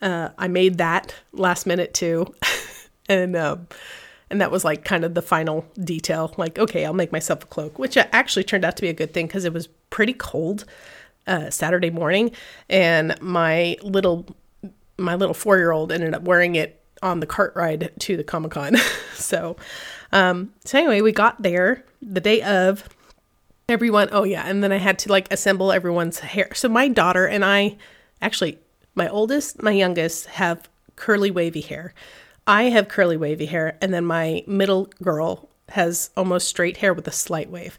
uh, 0.02 0.30
I 0.38 0.48
made 0.48 0.78
that 0.80 1.14
last 1.32 1.66
minute 1.66 1.94
too. 1.94 2.34
and 3.10 3.36
um, 3.36 3.68
and 4.32 4.40
that 4.42 4.50
was 4.50 4.64
like 4.64 4.86
kind 4.86 5.04
of 5.04 5.14
the 5.14 5.22
final 5.22 5.66
detail. 5.84 6.34
Like, 6.38 6.58
okay, 6.58 6.86
I'll 6.86 6.94
make 6.94 7.12
myself 7.12 7.44
a 7.44 7.48
cloak, 7.48 7.78
which 7.78 7.98
actually 7.98 8.46
turned 8.46 8.66
out 8.66 8.78
to 8.78 8.82
be 8.82 8.90
a 8.90 8.94
good 8.94 9.14
thing 9.14 9.28
because 9.28 9.46
it 9.46 9.54
was 9.54 9.68
pretty 9.90 10.14
cold 10.14 10.66
uh, 11.28 11.50
Saturday 11.50 11.90
morning, 11.90 12.32
and 12.70 13.22
my 13.22 13.78
little 13.84 14.26
my 14.98 15.16
little 15.16 15.34
four 15.34 15.58
year 15.58 15.72
old 15.72 15.92
ended 15.92 16.14
up 16.14 16.24
wearing 16.24 16.56
it 16.56 16.82
on 17.04 17.20
the 17.20 17.26
cart 17.26 17.54
ride 17.56 17.92
to 18.00 18.16
the 18.16 18.24
Comic 18.24 18.52
Con. 18.52 18.78
so, 19.16 19.58
um, 20.12 20.54
so 20.64 20.78
anyway, 20.78 21.02
we 21.02 21.12
got 21.12 21.42
there 21.42 21.84
the 22.02 22.22
day 22.22 22.42
of. 22.42 22.88
Everyone, 23.70 24.10
oh 24.12 24.26
yeah, 24.26 24.44
and 24.46 24.62
then 24.62 24.74
I 24.74 24.78
had 24.78 25.00
to 25.00 25.10
like 25.10 25.32
assemble 25.32 25.72
everyone's 25.72 26.20
hair. 26.20 26.50
So 26.54 26.68
my 26.68 26.90
daughter 26.90 27.26
and 27.26 27.46
I, 27.46 27.78
actually, 28.22 28.60
my 28.96 29.08
oldest, 29.08 29.64
my 29.64 29.72
youngest, 29.72 30.26
have 30.26 30.68
curly 30.98 31.32
wavy 31.32 31.62
hair. 31.62 31.94
I 32.48 32.64
have 32.64 32.88
curly 32.88 33.18
wavy 33.18 33.46
hair, 33.46 33.78
and 33.82 33.94
then 33.94 34.06
my 34.06 34.44
middle 34.48 34.90
girl 35.04 35.50
has 35.70 36.10
almost 36.18 36.48
straight 36.48 36.78
hair 36.78 36.94
with 36.94 37.08
a 37.08 37.12
slight 37.12 37.50
wave. 37.50 37.78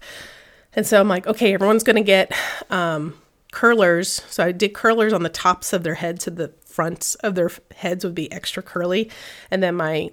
And 0.74 0.86
so 0.86 0.98
I'm 0.98 1.08
like, 1.08 1.26
okay, 1.26 1.52
everyone's 1.52 1.82
going 1.82 1.96
to 1.96 2.02
get 2.02 2.32
um, 2.70 3.14
curlers. 3.52 4.22
So 4.28 4.44
I 4.44 4.52
did 4.52 4.72
curlers 4.72 5.12
on 5.12 5.22
the 5.22 5.28
tops 5.28 5.72
of 5.72 5.82
their 5.82 5.94
heads, 5.94 6.24
so 6.24 6.30
the 6.30 6.52
fronts 6.64 7.14
of 7.16 7.34
their 7.34 7.50
heads 7.76 8.04
would 8.04 8.14
be 8.14 8.32
extra 8.32 8.62
curly. 8.62 9.10
And 9.50 9.62
then 9.62 9.76
my 9.76 10.10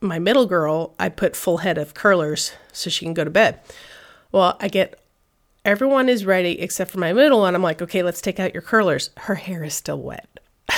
my 0.00 0.20
middle 0.20 0.46
girl, 0.46 0.94
I 1.00 1.08
put 1.08 1.34
full 1.34 1.58
head 1.58 1.76
of 1.76 1.92
curlers 1.92 2.52
so 2.72 2.88
she 2.88 3.04
can 3.04 3.14
go 3.14 3.24
to 3.24 3.30
bed. 3.30 3.58
Well, 4.30 4.56
I 4.60 4.68
get 4.68 5.00
everyone 5.64 6.08
is 6.08 6.24
ready 6.24 6.60
except 6.60 6.92
for 6.92 6.98
my 6.98 7.12
middle 7.12 7.40
one. 7.40 7.54
I'm 7.54 7.62
like, 7.62 7.82
okay, 7.82 8.04
let's 8.04 8.20
take 8.20 8.38
out 8.38 8.54
your 8.54 8.62
curlers. 8.62 9.10
Her 9.16 9.34
hair 9.34 9.64
is 9.64 9.74
still 9.74 10.00
wet. 10.00 10.28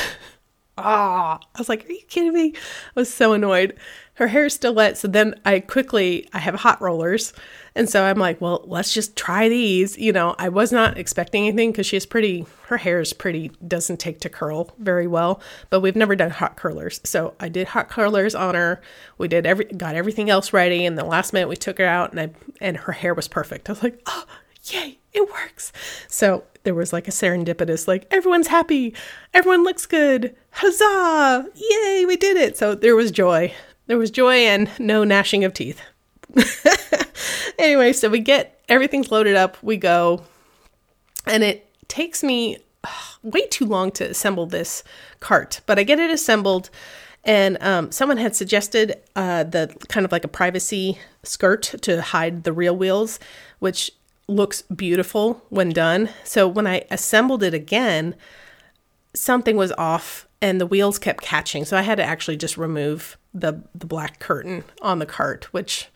ah, 0.79 1.39
I 1.55 1.59
was 1.59 1.69
like, 1.69 1.89
are 1.89 1.93
you 1.93 2.03
kidding 2.09 2.33
me? 2.33 2.55
I 2.55 3.01
was 3.01 3.13
so 3.13 3.33
annoyed. 3.33 3.77
Her 4.15 4.29
hair 4.29 4.45
is 4.45 4.55
still 4.55 4.75
wet. 4.75 4.99
So 4.99 5.09
then 5.09 5.35
I 5.45 5.61
quickly, 5.61 6.29
I 6.33 6.39
have 6.39 6.57
hot 6.57 6.81
rollers. 6.83 7.33
And 7.75 7.89
so 7.89 8.05
I'm 8.05 8.19
like, 8.19 8.41
well, 8.41 8.63
let's 8.67 8.93
just 8.93 9.17
try 9.17 9.49
these. 9.49 9.97
You 9.97 10.13
know, 10.13 10.35
I 10.39 10.51
was 10.51 10.73
not 10.73 10.99
expecting 10.99 11.47
anything 11.47 11.71
because 11.71 11.87
she's 11.87 12.05
pretty, 12.05 12.45
her 12.67 12.77
hair 12.77 13.01
is 13.01 13.13
pretty, 13.13 13.51
doesn't 13.67 13.99
take 13.99 14.21
to 14.21 14.29
curl 14.29 14.75
very 14.79 15.07
well, 15.07 15.41
but 15.71 15.81
we've 15.81 15.97
never 15.97 16.15
done 16.17 16.31
hot 16.31 16.57
curlers. 16.57 17.01
So 17.05 17.35
I 17.41 17.49
did 17.49 17.69
hot 17.69 17.89
curlers 17.89 18.35
on 18.35 18.55
her. 18.55 18.83
We 19.17 19.29
did 19.29 19.47
every, 19.47 19.65
got 19.65 19.95
everything 19.95 20.29
else 20.29 20.53
ready. 20.53 20.85
And 20.85 20.99
the 20.99 21.05
last 21.05 21.33
minute 21.33 21.49
we 21.49 21.57
took 21.57 21.79
her 21.79 21.87
out 21.87 22.11
and 22.11 22.21
I, 22.21 22.31
and 22.61 22.77
her 22.77 22.93
hair 22.93 23.15
was 23.15 23.29
perfect. 23.29 23.71
I 23.71 23.73
was 23.73 23.83
like, 23.83 24.03
oh, 24.07 24.25
yay, 24.65 24.99
it 25.13 25.31
works. 25.31 25.73
So 26.09 26.45
there 26.63 26.75
was 26.75 26.93
like 26.93 27.09
a 27.09 27.13
serendipitous, 27.13 27.89
like, 27.89 28.07
everyone's 28.11 28.49
happy, 28.49 28.95
everyone 29.33 29.65
looks 29.65 29.87
good, 29.87 30.35
huzzah, 30.51 31.49
yay, 31.55 32.05
we 32.07 32.17
did 32.17 32.37
it. 32.37 32.57
So 32.57 32.75
there 32.75 32.97
was 32.97 33.11
joy. 33.11 33.53
There 33.87 33.99
was 33.99 34.11
joy 34.11 34.35
and 34.35 34.71
no 34.79 35.05
gnashing 35.05 35.45
of 35.45 35.55
teeth. 35.55 35.81
anyway, 37.59 37.93
so 37.93 38.09
we 38.09 38.21
get 38.21 38.63
everything's 38.69 39.11
loaded 39.11 39.37
up, 39.37 39.57
we 39.63 39.77
go, 39.77 40.23
and 41.27 41.43
it 41.43 41.67
takes 41.89 42.23
me 42.23 42.59
way 43.23 43.47
too 43.49 43.67
long 43.67 43.91
to 43.93 44.11
assemble 44.11 44.47
this 44.47 44.83
cart, 45.21 45.61
but 45.67 45.79
I 45.79 45.83
get 45.83 45.99
it 45.99 46.11
assembled. 46.11 46.71
And 47.25 47.63
um, 47.63 47.93
someone 47.93 48.17
had 48.17 48.35
suggested 48.35 48.97
uh, 49.15 49.45
the 49.45 49.75
kind 49.89 50.07
of 50.07 50.13
like 50.13 50.25
a 50.25 50.29
privacy 50.29 50.99
skirt 51.23 51.75
to 51.83 52.01
hide 52.01 52.45
the 52.45 52.53
real 52.53 52.75
wheels, 52.75 53.21
which 53.59 53.91
looks 54.31 54.63
beautiful 54.63 55.43
when 55.49 55.71
done. 55.71 56.09
So 56.25 56.47
when 56.47 56.67
I 56.67 56.85
assembled 56.91 57.43
it 57.43 57.53
again, 57.53 58.15
something 59.15 59.57
was 59.57 59.73
off 59.73 60.29
and 60.41 60.61
the 60.61 60.67
wheels 60.67 60.99
kept 60.99 61.23
catching. 61.23 61.65
So 61.65 61.77
I 61.77 61.83
had 61.83 61.97
to 61.97 62.05
actually 62.05 62.37
just 62.37 62.57
remove 62.57 63.19
the 63.35 63.63
the 63.75 63.87
black 63.87 64.19
curtain 64.19 64.65
on 64.83 64.99
the 64.99 65.07
cart, 65.07 65.53
which 65.53 65.89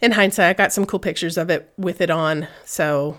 in 0.00 0.12
hindsight 0.12 0.50
I 0.50 0.52
got 0.52 0.72
some 0.72 0.86
cool 0.86 1.00
pictures 1.00 1.38
of 1.38 1.48
it 1.50 1.72
with 1.76 2.00
it 2.00 2.10
on. 2.10 2.48
So, 2.64 3.18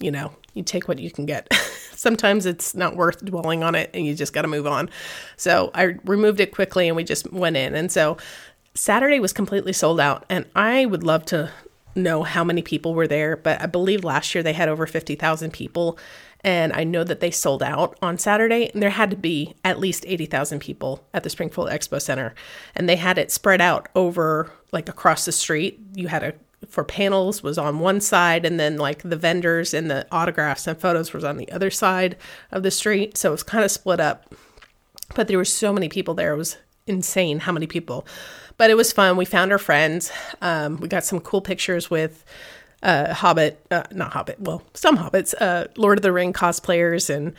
you 0.00 0.10
know, 0.10 0.32
you 0.54 0.62
take 0.62 0.88
what 0.88 0.98
you 0.98 1.10
can 1.10 1.26
get. 1.26 1.52
Sometimes 1.94 2.46
it's 2.46 2.74
not 2.74 2.96
worth 2.96 3.24
dwelling 3.24 3.62
on 3.62 3.74
it 3.74 3.90
and 3.94 4.06
you 4.06 4.14
just 4.14 4.32
got 4.32 4.42
to 4.42 4.48
move 4.48 4.66
on. 4.66 4.90
So 5.36 5.70
I 5.74 5.96
removed 6.04 6.40
it 6.40 6.52
quickly 6.54 6.88
and 6.88 6.96
we 6.96 7.04
just 7.04 7.30
went 7.32 7.56
in. 7.56 7.74
And 7.74 7.92
so 7.92 8.16
Saturday 8.74 9.20
was 9.20 9.32
completely 9.32 9.72
sold 9.72 10.00
out 10.00 10.24
and 10.28 10.46
I 10.56 10.86
would 10.86 11.04
love 11.04 11.24
to 11.26 11.50
know 11.94 12.22
how 12.22 12.44
many 12.44 12.62
people 12.62 12.94
were 12.94 13.06
there, 13.06 13.36
but 13.36 13.60
I 13.60 13.66
believe 13.66 14.04
last 14.04 14.34
year 14.34 14.42
they 14.42 14.52
had 14.52 14.68
over 14.68 14.86
50,000 14.86 15.52
people. 15.52 15.98
And 16.44 16.72
I 16.72 16.82
know 16.82 17.04
that 17.04 17.20
they 17.20 17.30
sold 17.30 17.62
out 17.62 17.96
on 18.02 18.18
Saturday, 18.18 18.68
and 18.72 18.82
there 18.82 18.90
had 18.90 19.10
to 19.10 19.16
be 19.16 19.54
at 19.64 19.78
least 19.78 20.04
80,000 20.08 20.58
people 20.58 21.06
at 21.14 21.22
the 21.22 21.30
Springfield 21.30 21.68
Expo 21.68 22.02
Center. 22.02 22.34
And 22.74 22.88
they 22.88 22.96
had 22.96 23.16
it 23.16 23.30
spread 23.30 23.60
out 23.60 23.88
over 23.94 24.50
like 24.72 24.88
across 24.88 25.24
the 25.24 25.32
street. 25.32 25.78
You 25.94 26.08
had 26.08 26.24
a 26.24 26.34
for 26.68 26.84
panels 26.84 27.42
was 27.42 27.58
on 27.58 27.80
one 27.80 28.00
side 28.00 28.44
and 28.44 28.58
then 28.58 28.76
like 28.76 29.02
the 29.02 29.16
vendors 29.16 29.74
and 29.74 29.90
the 29.90 30.06
autographs 30.12 30.66
and 30.66 30.78
photos 30.78 31.12
was 31.12 31.24
on 31.24 31.36
the 31.36 31.50
other 31.50 31.70
side 31.70 32.16
of 32.52 32.62
the 32.62 32.70
street 32.70 33.16
so 33.16 33.30
it 33.30 33.32
was 33.32 33.42
kind 33.42 33.64
of 33.64 33.70
split 33.70 33.98
up 33.98 34.32
but 35.14 35.28
there 35.28 35.38
were 35.38 35.44
so 35.44 35.72
many 35.72 35.88
people 35.88 36.14
there 36.14 36.34
it 36.34 36.36
was 36.36 36.56
insane 36.86 37.40
how 37.40 37.52
many 37.52 37.66
people 37.66 38.06
but 38.62 38.70
it 38.70 38.76
was 38.76 38.92
fun. 38.92 39.16
We 39.16 39.24
found 39.24 39.50
our 39.50 39.58
friends. 39.58 40.12
Um, 40.40 40.76
we 40.76 40.86
got 40.86 41.02
some 41.02 41.18
cool 41.18 41.40
pictures 41.40 41.90
with 41.90 42.24
uh, 42.84 43.12
Hobbit, 43.12 43.66
uh, 43.72 43.82
not 43.90 44.12
Hobbit, 44.12 44.38
well, 44.38 44.62
some 44.72 44.98
Hobbits, 44.98 45.34
uh, 45.40 45.66
Lord 45.76 45.98
of 45.98 46.02
the 46.02 46.12
Ring 46.12 46.32
cosplayers 46.32 47.12
and 47.12 47.34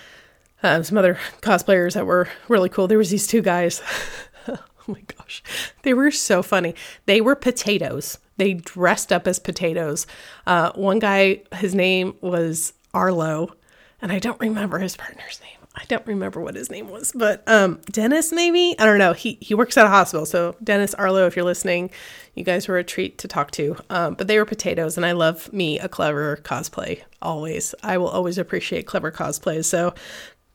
uh, 0.64 0.84
some 0.84 0.98
other 0.98 1.18
cosplayers 1.40 1.94
that 1.94 2.06
were 2.06 2.28
really 2.50 2.68
cool. 2.68 2.90
There 2.90 2.98
was 2.98 3.10
these 3.10 3.26
two 3.26 3.42
guys. 3.42 3.82
oh 4.50 4.58
my 4.86 5.00
gosh, 5.18 5.42
they 5.84 5.94
were 5.94 6.12
so 6.12 6.44
funny. 6.44 6.76
They 7.06 7.22
were 7.22 7.36
potatoes. 7.36 8.18
They 8.36 8.56
dressed 8.56 9.14
up 9.14 9.26
as 9.26 9.40
potatoes. 9.40 10.06
Uh, 10.46 10.74
one 10.74 11.00
guy, 11.00 11.44
his 11.56 11.74
name 11.74 12.16
was 12.20 12.74
Arlo, 12.94 13.56
and 14.02 14.12
I 14.12 14.20
don't 14.20 14.42
remember 14.42 14.80
his 14.80 14.98
partner's 14.98 15.40
name. 15.40 15.63
I 15.76 15.86
don't 15.86 16.06
remember 16.06 16.40
what 16.40 16.56
his 16.56 16.70
name 16.70 16.88
was, 16.90 17.12
but 17.14 17.44
um, 17.48 17.82
Dennis 17.92 18.32
maybe 18.32 18.76
I 18.78 18.86
don't 18.86 19.00
know. 19.00 19.14
He 19.14 19.40
he 19.42 19.56
works 19.56 19.76
at 19.76 19.86
a 19.86 19.90
hospital, 19.90 20.26
so 20.26 20.56
Dennis 20.64 20.94
Arlo, 20.94 21.26
if 21.26 21.36
you're 21.36 21.46
listening, 21.46 21.90
you 22.36 22.44
guys 22.44 22.68
were 22.68 22.78
a 22.78 22.84
treat 22.84 23.18
to 23.20 23.28
talk 23.28 23.50
to. 23.52 23.76
Um, 23.90 24.14
but 24.14 24.28
they 24.28 24.38
were 24.38 24.46
potatoes, 24.46 24.98
and 24.98 25.06
I 25.06 25.14
love 25.14 25.52
me 25.52 25.80
a 25.80 25.90
clever 25.90 26.38
cosplay 26.44 27.02
always. 27.22 27.74
I 27.82 27.98
will 27.98 28.08
always 28.08 28.38
appreciate 28.38 28.86
clever 28.86 29.12
cosplays. 29.12 29.66
So 29.66 29.96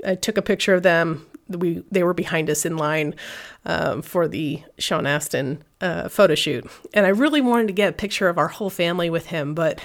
I 0.06 0.14
took 0.14 0.38
a 0.38 0.42
picture 0.42 0.74
of 0.74 0.84
them. 0.84 1.26
We 1.48 1.82
they 1.90 2.04
were 2.04 2.14
behind 2.14 2.48
us 2.48 2.64
in 2.64 2.76
line 2.76 3.16
um, 3.64 4.02
for 4.02 4.28
the 4.28 4.62
Sean 4.78 5.04
Astin 5.04 5.64
uh, 5.80 6.08
photo 6.08 6.36
shoot, 6.36 6.64
and 6.94 7.06
I 7.06 7.10
really 7.10 7.40
wanted 7.40 7.66
to 7.66 7.72
get 7.72 7.90
a 7.90 7.92
picture 7.92 8.28
of 8.28 8.38
our 8.38 8.48
whole 8.48 8.70
family 8.70 9.10
with 9.10 9.26
him, 9.26 9.54
but 9.54 9.80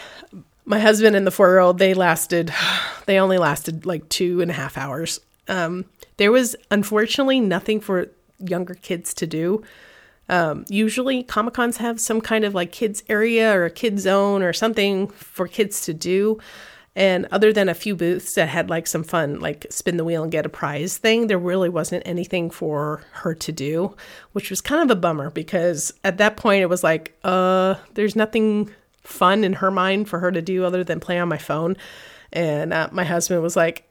my 0.66 0.80
husband 0.80 1.16
and 1.16 1.28
the 1.28 1.32
four 1.32 1.50
year 1.50 1.60
old 1.60 1.78
they 1.78 1.94
lasted 1.94 2.54
they 3.06 3.20
only 3.20 3.38
lasted 3.38 3.86
like 3.86 4.08
two 4.10 4.42
and 4.42 4.52
a 4.52 4.54
half 4.54 4.78
hours. 4.78 5.20
Um, 5.48 5.86
there 6.18 6.32
was 6.32 6.56
unfortunately 6.72 7.40
nothing 7.40 7.80
for 7.80 8.10
younger 8.40 8.76
kids 8.76 9.14
to 9.16 9.28
do. 9.28 9.64
Um, 10.30 10.66
usually 10.70 11.24
comic 11.24 11.54
cons 11.54 11.78
have 11.78 12.00
some 12.00 12.22
kind 12.22 12.46
of 12.46 12.56
like 12.56 12.72
kids 12.72 13.04
area 13.10 13.54
or 13.54 13.66
a 13.66 13.70
kid 13.70 14.00
zone 14.00 14.42
or 14.42 14.54
something 14.54 15.08
for 15.10 15.48
kids 15.48 15.82
to 15.82 15.94
do. 15.94 16.40
And 16.96 17.28
other 17.32 17.52
than 17.52 17.70
a 17.70 17.74
few 17.74 17.96
booths 17.96 18.36
that 18.36 18.50
had 18.50 18.70
like 18.70 18.86
some 18.86 19.04
fun 19.04 19.40
like 19.40 19.66
spin 19.70 19.98
the 19.98 20.06
wheel 20.06 20.24
and 20.24 20.32
get 20.32 20.46
a 20.46 20.50
prize 20.50 20.98
thing 20.98 21.26
there 21.26 21.40
really 21.40 21.68
wasn't 21.68 22.08
anything 22.08 22.52
for 22.52 23.02
her 23.14 23.34
to 23.34 23.52
do 23.52 23.96
which 24.34 24.52
was 24.52 24.62
kind 24.62 24.84
of 24.84 24.96
a 24.96 25.00
bummer 25.00 25.32
because 25.32 25.92
at 26.04 26.20
that 26.20 26.38
point 26.38 26.62
it 26.62 26.68
was 26.68 26.84
like 26.84 27.18
uh 27.24 27.74
there's 27.96 28.16
nothing 28.16 28.70
fun 29.04 29.44
in 29.44 29.54
her 29.54 29.72
mind 29.72 30.10
for 30.10 30.20
her 30.20 30.32
to 30.32 30.42
do 30.42 30.66
other 30.66 30.84
than 30.84 31.00
play 31.00 31.20
on 31.20 31.28
my 31.28 31.38
phone. 31.38 31.78
And 32.32 32.74
uh, 32.74 32.90
my 32.92 33.04
husband 33.04 33.42
was 33.42 33.56
like, 33.56 33.90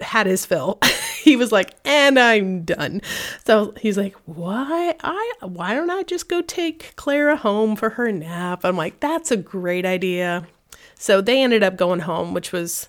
had 0.00 0.26
his 0.26 0.44
fill. 0.44 0.78
he 1.22 1.36
was 1.36 1.52
like, 1.52 1.74
and 1.84 2.18
I'm 2.18 2.62
done. 2.64 3.00
So 3.44 3.74
he's 3.80 3.96
like, 3.96 4.14
why 4.26 4.94
I 5.02 5.32
why 5.40 5.74
don't 5.74 5.90
I 5.90 6.02
just 6.02 6.28
go 6.28 6.42
take 6.42 6.94
Clara 6.96 7.36
home 7.36 7.76
for 7.76 7.90
her 7.90 8.12
nap? 8.12 8.60
I'm 8.64 8.76
like, 8.76 9.00
that's 9.00 9.30
a 9.30 9.36
great 9.36 9.86
idea. 9.86 10.46
So 10.96 11.20
they 11.20 11.42
ended 11.42 11.62
up 11.62 11.76
going 11.76 12.00
home, 12.00 12.34
which 12.34 12.52
was 12.52 12.88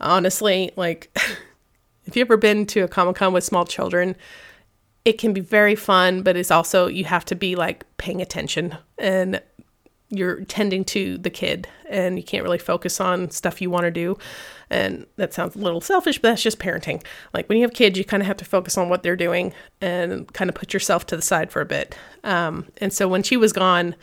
honestly 0.00 0.70
like 0.76 1.10
if 2.04 2.16
you've 2.16 2.26
ever 2.26 2.36
been 2.36 2.66
to 2.66 2.80
a 2.80 2.88
Comic 2.88 3.16
Con 3.16 3.32
with 3.32 3.44
small 3.44 3.64
children, 3.64 4.16
it 5.04 5.18
can 5.18 5.32
be 5.32 5.40
very 5.40 5.74
fun, 5.74 6.22
but 6.22 6.36
it's 6.36 6.50
also 6.50 6.86
you 6.86 7.04
have 7.04 7.24
to 7.26 7.34
be 7.34 7.56
like 7.56 7.84
paying 7.96 8.22
attention 8.22 8.76
and 8.98 9.42
you're 10.12 10.44
tending 10.44 10.84
to 10.84 11.16
the 11.16 11.30
kid 11.30 11.66
and 11.88 12.18
you 12.18 12.22
can't 12.22 12.44
really 12.44 12.58
focus 12.58 13.00
on 13.00 13.30
stuff 13.30 13.62
you 13.62 13.70
want 13.70 13.84
to 13.84 13.90
do. 13.90 14.18
And 14.68 15.06
that 15.16 15.32
sounds 15.32 15.56
a 15.56 15.58
little 15.58 15.80
selfish, 15.80 16.18
but 16.18 16.28
that's 16.28 16.42
just 16.42 16.58
parenting. 16.58 17.02
Like 17.32 17.48
when 17.48 17.56
you 17.56 17.64
have 17.64 17.72
kids, 17.72 17.98
you 17.98 18.04
kind 18.04 18.22
of 18.22 18.26
have 18.26 18.36
to 18.36 18.44
focus 18.44 18.76
on 18.76 18.90
what 18.90 19.02
they're 19.02 19.16
doing 19.16 19.54
and 19.80 20.30
kind 20.34 20.50
of 20.50 20.54
put 20.54 20.74
yourself 20.74 21.06
to 21.06 21.16
the 21.16 21.22
side 21.22 21.50
for 21.50 21.62
a 21.62 21.66
bit. 21.66 21.96
Um, 22.24 22.66
and 22.78 22.92
so 22.92 23.08
when 23.08 23.22
she 23.22 23.38
was 23.38 23.52
gone, 23.52 23.94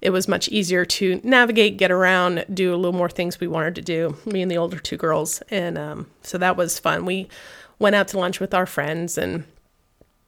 it 0.00 0.10
was 0.10 0.26
much 0.26 0.48
easier 0.48 0.86
to 0.86 1.20
navigate, 1.22 1.76
get 1.76 1.90
around, 1.90 2.46
do 2.52 2.74
a 2.74 2.76
little 2.76 2.96
more 2.96 3.10
things 3.10 3.38
we 3.38 3.46
wanted 3.46 3.74
to 3.74 3.82
do, 3.82 4.16
me 4.24 4.40
and 4.40 4.50
the 4.50 4.56
older 4.56 4.78
two 4.78 4.96
girls. 4.96 5.42
And 5.50 5.76
um, 5.76 6.06
so 6.22 6.38
that 6.38 6.56
was 6.56 6.78
fun. 6.78 7.04
We 7.04 7.28
went 7.78 7.96
out 7.96 8.08
to 8.08 8.18
lunch 8.18 8.40
with 8.40 8.54
our 8.54 8.66
friends 8.66 9.18
and 9.18 9.44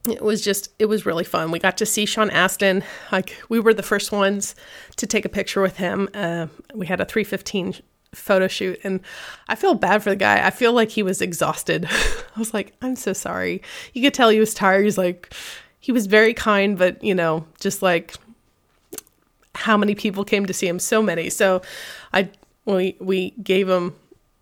it 0.05 0.21
was 0.21 0.41
just 0.41 0.69
it 0.79 0.85
was 0.87 1.05
really 1.05 1.23
fun. 1.23 1.51
We 1.51 1.59
got 1.59 1.77
to 1.77 1.85
see 1.85 2.05
sean 2.05 2.29
astin. 2.29 2.83
Like 3.11 3.35
we 3.49 3.59
were 3.59 3.73
the 3.73 3.83
first 3.83 4.11
ones 4.11 4.55
to 4.97 5.07
take 5.07 5.25
a 5.25 5.29
picture 5.29 5.61
with 5.61 5.77
him. 5.77 6.09
Uh, 6.13 6.47
we 6.73 6.87
had 6.87 6.99
a 6.99 7.05
315 7.05 7.81
photo 8.13 8.47
shoot 8.47 8.79
and 8.83 8.99
i 9.47 9.55
feel 9.55 9.73
bad 9.73 10.03
for 10.03 10.11
the 10.11 10.15
guy. 10.15 10.45
I 10.45 10.51
feel 10.51 10.71
like 10.73 10.89
he 10.91 11.01
was 11.01 11.21
exhausted. 11.21 11.85
I 12.35 12.39
was 12.39 12.53
like 12.53 12.73
i'm 12.81 12.95
so 12.95 13.13
sorry. 13.13 13.61
You 13.93 14.01
could 14.01 14.13
tell 14.13 14.29
he 14.29 14.39
was 14.39 14.53
tired. 14.53 14.83
He's 14.83 14.97
like 14.97 15.33
he 15.79 15.91
was 15.91 16.05
very 16.05 16.33
kind 16.33 16.77
but 16.77 17.03
you 17.03 17.15
know 17.15 17.45
just 17.59 17.81
like 17.81 18.15
how 19.55 19.77
many 19.77 19.95
people 19.95 20.23
came 20.23 20.45
to 20.45 20.53
see 20.53 20.67
him? 20.67 20.79
So 20.79 21.01
many. 21.01 21.29
So 21.29 21.61
i 22.13 22.29
we 22.65 22.97
we 22.99 23.31
gave 23.41 23.69
him 23.69 23.95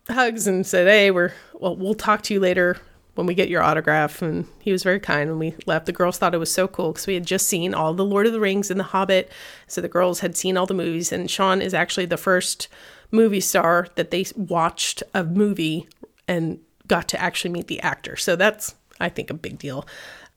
hugs 0.08 0.46
and 0.46 0.66
said 0.66 0.88
hey 0.88 1.10
we're 1.12 1.32
well 1.54 1.76
we'll 1.76 1.94
talk 1.94 2.22
to 2.22 2.34
you 2.34 2.40
later 2.40 2.76
when 3.14 3.26
we 3.26 3.34
get 3.34 3.48
your 3.48 3.62
autograph 3.62 4.22
and 4.22 4.46
he 4.60 4.72
was 4.72 4.82
very 4.82 5.00
kind 5.00 5.28
when 5.30 5.38
we 5.38 5.54
left. 5.66 5.86
The 5.86 5.92
girls 5.92 6.18
thought 6.18 6.34
it 6.34 6.38
was 6.38 6.52
so 6.52 6.66
cool 6.66 6.92
because 6.92 7.06
we 7.06 7.14
had 7.14 7.26
just 7.26 7.46
seen 7.46 7.74
all 7.74 7.92
the 7.94 8.04
lord 8.04 8.26
of 8.26 8.32
the 8.32 8.40
rings 8.40 8.70
and 8.70 8.80
the 8.80 8.84
hobbit 8.84 9.30
so 9.66 9.80
the 9.80 9.88
girls 9.88 10.20
had 10.20 10.36
seen 10.36 10.56
all 10.56 10.66
the 10.66 10.74
movies 10.74 11.12
and 11.12 11.30
sean 11.30 11.60
is 11.60 11.74
actually 11.74 12.06
the 12.06 12.16
first 12.16 12.68
movie 13.10 13.40
star 13.40 13.88
that 13.94 14.10
they 14.10 14.24
watched 14.36 15.02
a 15.14 15.22
movie 15.22 15.86
and 16.26 16.58
got 16.86 17.08
to 17.08 17.20
actually 17.20 17.50
meet 17.50 17.68
the 17.68 17.80
actor. 17.80 18.16
So 18.16 18.36
that's 18.36 18.74
i 19.00 19.08
think 19.08 19.30
a 19.30 19.34
big 19.34 19.58
deal. 19.58 19.86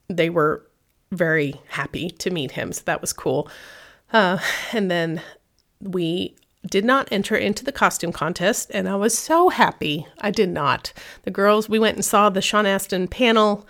They 0.07 0.29
were 0.29 0.65
very 1.11 1.55
happy 1.69 2.09
to 2.09 2.29
meet 2.29 2.51
him 2.51 2.71
so 2.71 2.81
that 2.85 3.01
was 3.01 3.13
cool. 3.13 3.49
Uh, 4.11 4.37
and 4.73 4.91
then 4.91 5.21
we 5.81 6.35
did 6.67 6.85
not 6.85 7.07
enter 7.11 7.35
into 7.35 7.63
the 7.63 7.71
costume 7.71 8.11
contest, 8.11 8.71
and 8.73 8.89
I 8.89 8.95
was 8.95 9.17
so 9.17 9.49
happy 9.49 10.07
I 10.19 10.31
did 10.31 10.49
not. 10.49 10.93
The 11.23 11.31
girls, 11.31 11.69
we 11.69 11.79
went 11.79 11.95
and 11.95 12.05
saw 12.05 12.29
the 12.29 12.41
Sean 12.41 12.65
Astin 12.65 13.07
panel, 13.07 13.67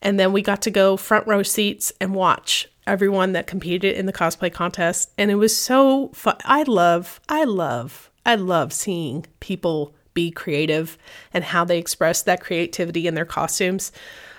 and 0.00 0.18
then 0.18 0.32
we 0.32 0.42
got 0.42 0.62
to 0.62 0.70
go 0.70 0.96
front 0.96 1.26
row 1.26 1.42
seats 1.42 1.92
and 2.00 2.14
watch 2.14 2.68
everyone 2.86 3.32
that 3.32 3.46
competed 3.46 3.94
in 3.94 4.06
the 4.06 4.12
cosplay 4.12 4.52
contest, 4.52 5.12
and 5.18 5.30
it 5.30 5.36
was 5.36 5.56
so 5.56 6.08
fun. 6.14 6.36
I 6.44 6.62
love, 6.62 7.20
I 7.28 7.44
love, 7.44 8.10
I 8.24 8.34
love 8.34 8.72
seeing 8.72 9.26
people 9.40 9.94
be 10.14 10.30
creative 10.30 10.98
and 11.32 11.44
how 11.44 11.64
they 11.64 11.78
express 11.78 12.22
that 12.22 12.40
creativity 12.40 13.06
in 13.06 13.14
their 13.14 13.24
costumes. 13.24 13.92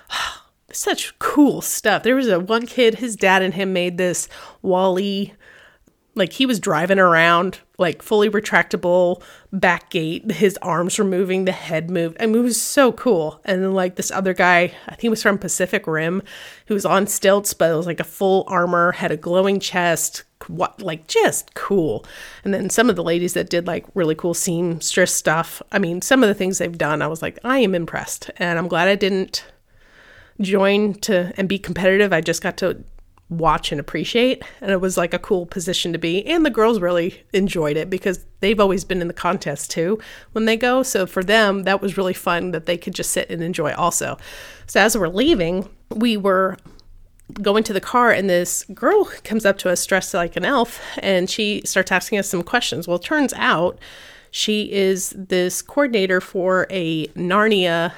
Such 0.71 1.17
cool 1.17 1.61
stuff. 1.61 2.03
There 2.03 2.15
was 2.15 2.27
a 2.27 2.39
one 2.39 2.67
kid, 2.67 2.95
his 2.95 3.15
dad 3.15 3.41
and 3.41 3.53
him 3.55 3.73
made 3.73 3.97
this 3.97 4.27
WALL-E 4.61 5.33
like 6.19 6.34
he 6.34 6.45
was 6.45 6.60
driving 6.60 6.99
around, 6.99 7.60
like 7.77 8.01
fully 8.01 8.29
retractable 8.29 9.23
back 9.51 9.89
gate. 9.89 10.29
His 10.32 10.58
arms 10.62 10.99
were 10.99 11.05
moving, 11.05 11.45
the 11.45 11.51
head 11.51 11.89
moved. 11.89 12.17
I 12.19 12.25
mean, 12.25 12.36
it 12.36 12.43
was 12.43 12.62
so 12.62 12.91
cool. 12.91 13.41
And 13.45 13.63
then 13.63 13.73
like 13.73 13.95
this 13.95 14.12
other 14.12 14.34
guy, 14.34 14.73
I 14.86 14.91
think 14.91 15.01
he 15.01 15.10
was 15.10 15.23
from 15.23 15.38
Pacific 15.38 15.88
Rim, 15.88 16.21
who 16.67 16.73
was 16.73 16.86
on 16.86 17.08
stilts, 17.08 17.53
but 17.53 17.71
it 17.71 17.75
was 17.75 17.88
like 17.88 18.01
a 18.01 18.03
full 18.03 18.43
armor, 18.47 18.91
had 18.91 19.12
a 19.12 19.17
glowing 19.17 19.60
chest, 19.60 20.23
what 20.47 20.82
like 20.82 21.08
just 21.08 21.53
cool. 21.55 22.05
And 22.43 22.53
then 22.53 22.69
some 22.69 22.89
of 22.89 22.95
the 22.95 23.03
ladies 23.03 23.34
that 23.34 23.49
did 23.49 23.65
like 23.65 23.86
really 23.95 24.15
cool 24.15 24.34
seamstress 24.34 25.15
stuff. 25.15 25.62
I 25.71 25.79
mean, 25.79 26.01
some 26.01 26.21
of 26.21 26.27
the 26.27 26.36
things 26.36 26.58
they've 26.58 26.77
done, 26.77 27.01
I 27.01 27.08
was 27.08 27.21
like, 27.21 27.39
I 27.43 27.60
am 27.60 27.73
impressed. 27.73 28.29
And 28.38 28.60
I'm 28.60 28.67
glad 28.67 28.89
I 28.89 28.95
didn't 28.95 29.45
join 30.41 30.95
to 30.95 31.34
and 31.38 31.47
be 31.47 31.60
competitive. 31.60 32.13
I 32.13 32.21
just 32.21 32.43
got 32.43 32.58
to 32.58 32.84
watch 33.29 33.71
and 33.71 33.79
appreciate. 33.79 34.43
And 34.61 34.71
it 34.71 34.81
was 34.81 34.97
like 34.97 35.13
a 35.13 35.19
cool 35.19 35.45
position 35.45 35.93
to 35.93 35.99
be. 35.99 36.25
And 36.25 36.45
the 36.45 36.49
girls 36.49 36.79
really 36.79 37.23
enjoyed 37.33 37.77
it 37.77 37.89
because 37.89 38.25
they've 38.39 38.59
always 38.59 38.83
been 38.83 39.01
in 39.01 39.07
the 39.07 39.13
contest 39.13 39.71
too 39.71 39.99
when 40.31 40.45
they 40.45 40.57
go. 40.57 40.83
So 40.83 41.05
for 41.05 41.23
them, 41.23 41.63
that 41.63 41.81
was 41.81 41.97
really 41.97 42.13
fun 42.13 42.51
that 42.51 42.65
they 42.65 42.77
could 42.77 42.93
just 42.93 43.11
sit 43.11 43.29
and 43.29 43.43
enjoy 43.43 43.73
also. 43.73 44.17
So 44.67 44.79
as 44.79 44.97
we're 44.97 45.07
leaving, 45.07 45.69
we 45.91 46.17
were 46.17 46.57
going 47.41 47.63
to 47.63 47.73
the 47.73 47.81
car 47.81 48.11
and 48.11 48.27
this 48.27 48.63
girl 48.73 49.05
comes 49.23 49.45
up 49.45 49.59
to 49.59 49.69
us 49.69 49.85
dressed 49.85 50.15
like 50.15 50.35
an 50.35 50.45
elf 50.45 50.81
and 50.97 51.29
she 51.29 51.61
starts 51.63 51.91
asking 51.91 52.17
us 52.17 52.27
some 52.27 52.41
questions. 52.41 52.87
Well, 52.87 52.97
turns 52.97 53.33
out 53.33 53.77
she 54.31 54.71
is 54.71 55.11
this 55.15 55.61
coordinator 55.61 56.21
for 56.21 56.65
a 56.71 57.07
Narnia 57.09 57.93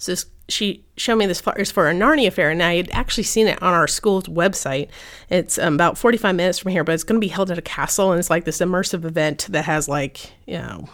so 0.00 0.12
this 0.12 0.26
she 0.50 0.84
showed 0.96 1.16
me 1.16 1.26
this 1.26 1.42
is 1.56 1.70
for 1.70 1.88
a 1.88 1.94
Narnia 1.94 2.32
Faire, 2.32 2.50
and 2.50 2.62
I 2.62 2.76
had 2.76 2.90
actually 2.92 3.24
seen 3.24 3.46
it 3.46 3.62
on 3.62 3.72
our 3.72 3.86
school's 3.86 4.24
website. 4.24 4.88
It's 5.28 5.58
um, 5.58 5.74
about 5.74 5.98
45 5.98 6.34
minutes 6.34 6.58
from 6.58 6.72
here, 6.72 6.84
but 6.84 6.94
it's 6.94 7.04
going 7.04 7.20
to 7.20 7.24
be 7.24 7.28
held 7.28 7.50
at 7.50 7.58
a 7.58 7.62
castle, 7.62 8.12
and 8.12 8.18
it's 8.18 8.30
like 8.30 8.44
this 8.44 8.58
immersive 8.58 9.04
event 9.04 9.46
that 9.50 9.64
has 9.64 9.88
like 9.88 10.32
you 10.46 10.58
know 10.58 10.88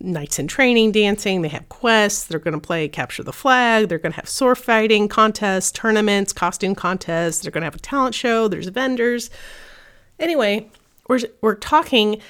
knights 0.00 0.38
in 0.38 0.46
training, 0.46 0.92
dancing. 0.92 1.42
They 1.42 1.48
have 1.48 1.68
quests. 1.68 2.24
They're 2.24 2.38
going 2.38 2.54
to 2.54 2.60
play 2.60 2.88
capture 2.88 3.22
the 3.22 3.32
flag. 3.32 3.88
They're 3.88 3.98
going 3.98 4.12
to 4.12 4.16
have 4.16 4.28
sword 4.28 4.58
fighting 4.58 5.08
contests, 5.08 5.72
tournaments, 5.72 6.32
costume 6.32 6.74
contests. 6.74 7.40
They're 7.40 7.50
going 7.50 7.62
to 7.62 7.66
have 7.66 7.74
a 7.74 7.78
talent 7.78 8.14
show. 8.14 8.48
There's 8.48 8.68
vendors. 8.68 9.30
Anyway, 10.18 10.70
we're 11.08 11.20
we're 11.40 11.54
talking. 11.54 12.20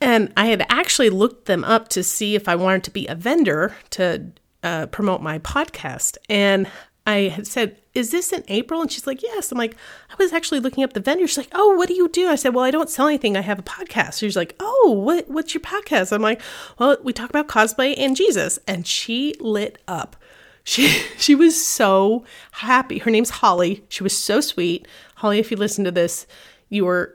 And 0.00 0.32
I 0.36 0.46
had 0.46 0.64
actually 0.68 1.10
looked 1.10 1.46
them 1.46 1.64
up 1.64 1.88
to 1.88 2.04
see 2.04 2.36
if 2.36 2.48
I 2.48 2.54
wanted 2.54 2.84
to 2.84 2.90
be 2.92 3.08
a 3.08 3.16
vendor 3.16 3.74
to 3.90 4.30
uh, 4.62 4.86
promote 4.86 5.22
my 5.22 5.38
podcast. 5.38 6.16
And 6.28 6.70
I 7.06 7.28
had 7.28 7.46
said, 7.46 7.80
Is 7.94 8.10
this 8.10 8.32
in 8.32 8.44
April? 8.48 8.82
And 8.82 8.92
she's 8.92 9.06
like, 9.06 9.22
Yes. 9.22 9.50
I'm 9.50 9.58
like, 9.58 9.76
I 10.10 10.14
was 10.18 10.32
actually 10.32 10.60
looking 10.60 10.84
up 10.84 10.92
the 10.92 11.00
vendor. 11.00 11.26
She's 11.26 11.38
like, 11.38 11.48
Oh, 11.52 11.74
what 11.74 11.88
do 11.88 11.94
you 11.94 12.08
do? 12.08 12.28
I 12.28 12.34
said, 12.34 12.54
Well, 12.54 12.64
I 12.64 12.70
don't 12.70 12.90
sell 12.90 13.06
anything. 13.06 13.36
I 13.36 13.40
have 13.40 13.58
a 13.58 13.62
podcast. 13.62 14.18
She's 14.18 14.36
like, 14.36 14.54
Oh, 14.60 14.90
what, 14.92 15.28
what's 15.30 15.54
your 15.54 15.62
podcast? 15.62 16.12
I'm 16.12 16.22
like, 16.22 16.42
Well, 16.78 16.98
we 17.02 17.12
talk 17.12 17.30
about 17.30 17.48
cosplay 17.48 17.94
and 17.96 18.14
Jesus. 18.14 18.58
And 18.66 18.86
she 18.86 19.34
lit 19.40 19.80
up. 19.88 20.16
She, 20.64 20.88
she 21.16 21.34
was 21.34 21.64
so 21.64 22.24
happy. 22.52 22.98
Her 22.98 23.10
name's 23.10 23.30
Holly. 23.30 23.84
She 23.88 24.02
was 24.02 24.16
so 24.16 24.42
sweet. 24.42 24.86
Holly, 25.16 25.38
if 25.38 25.50
you 25.50 25.56
listen 25.56 25.84
to 25.84 25.90
this, 25.90 26.26
you 26.68 26.84
were 26.84 27.14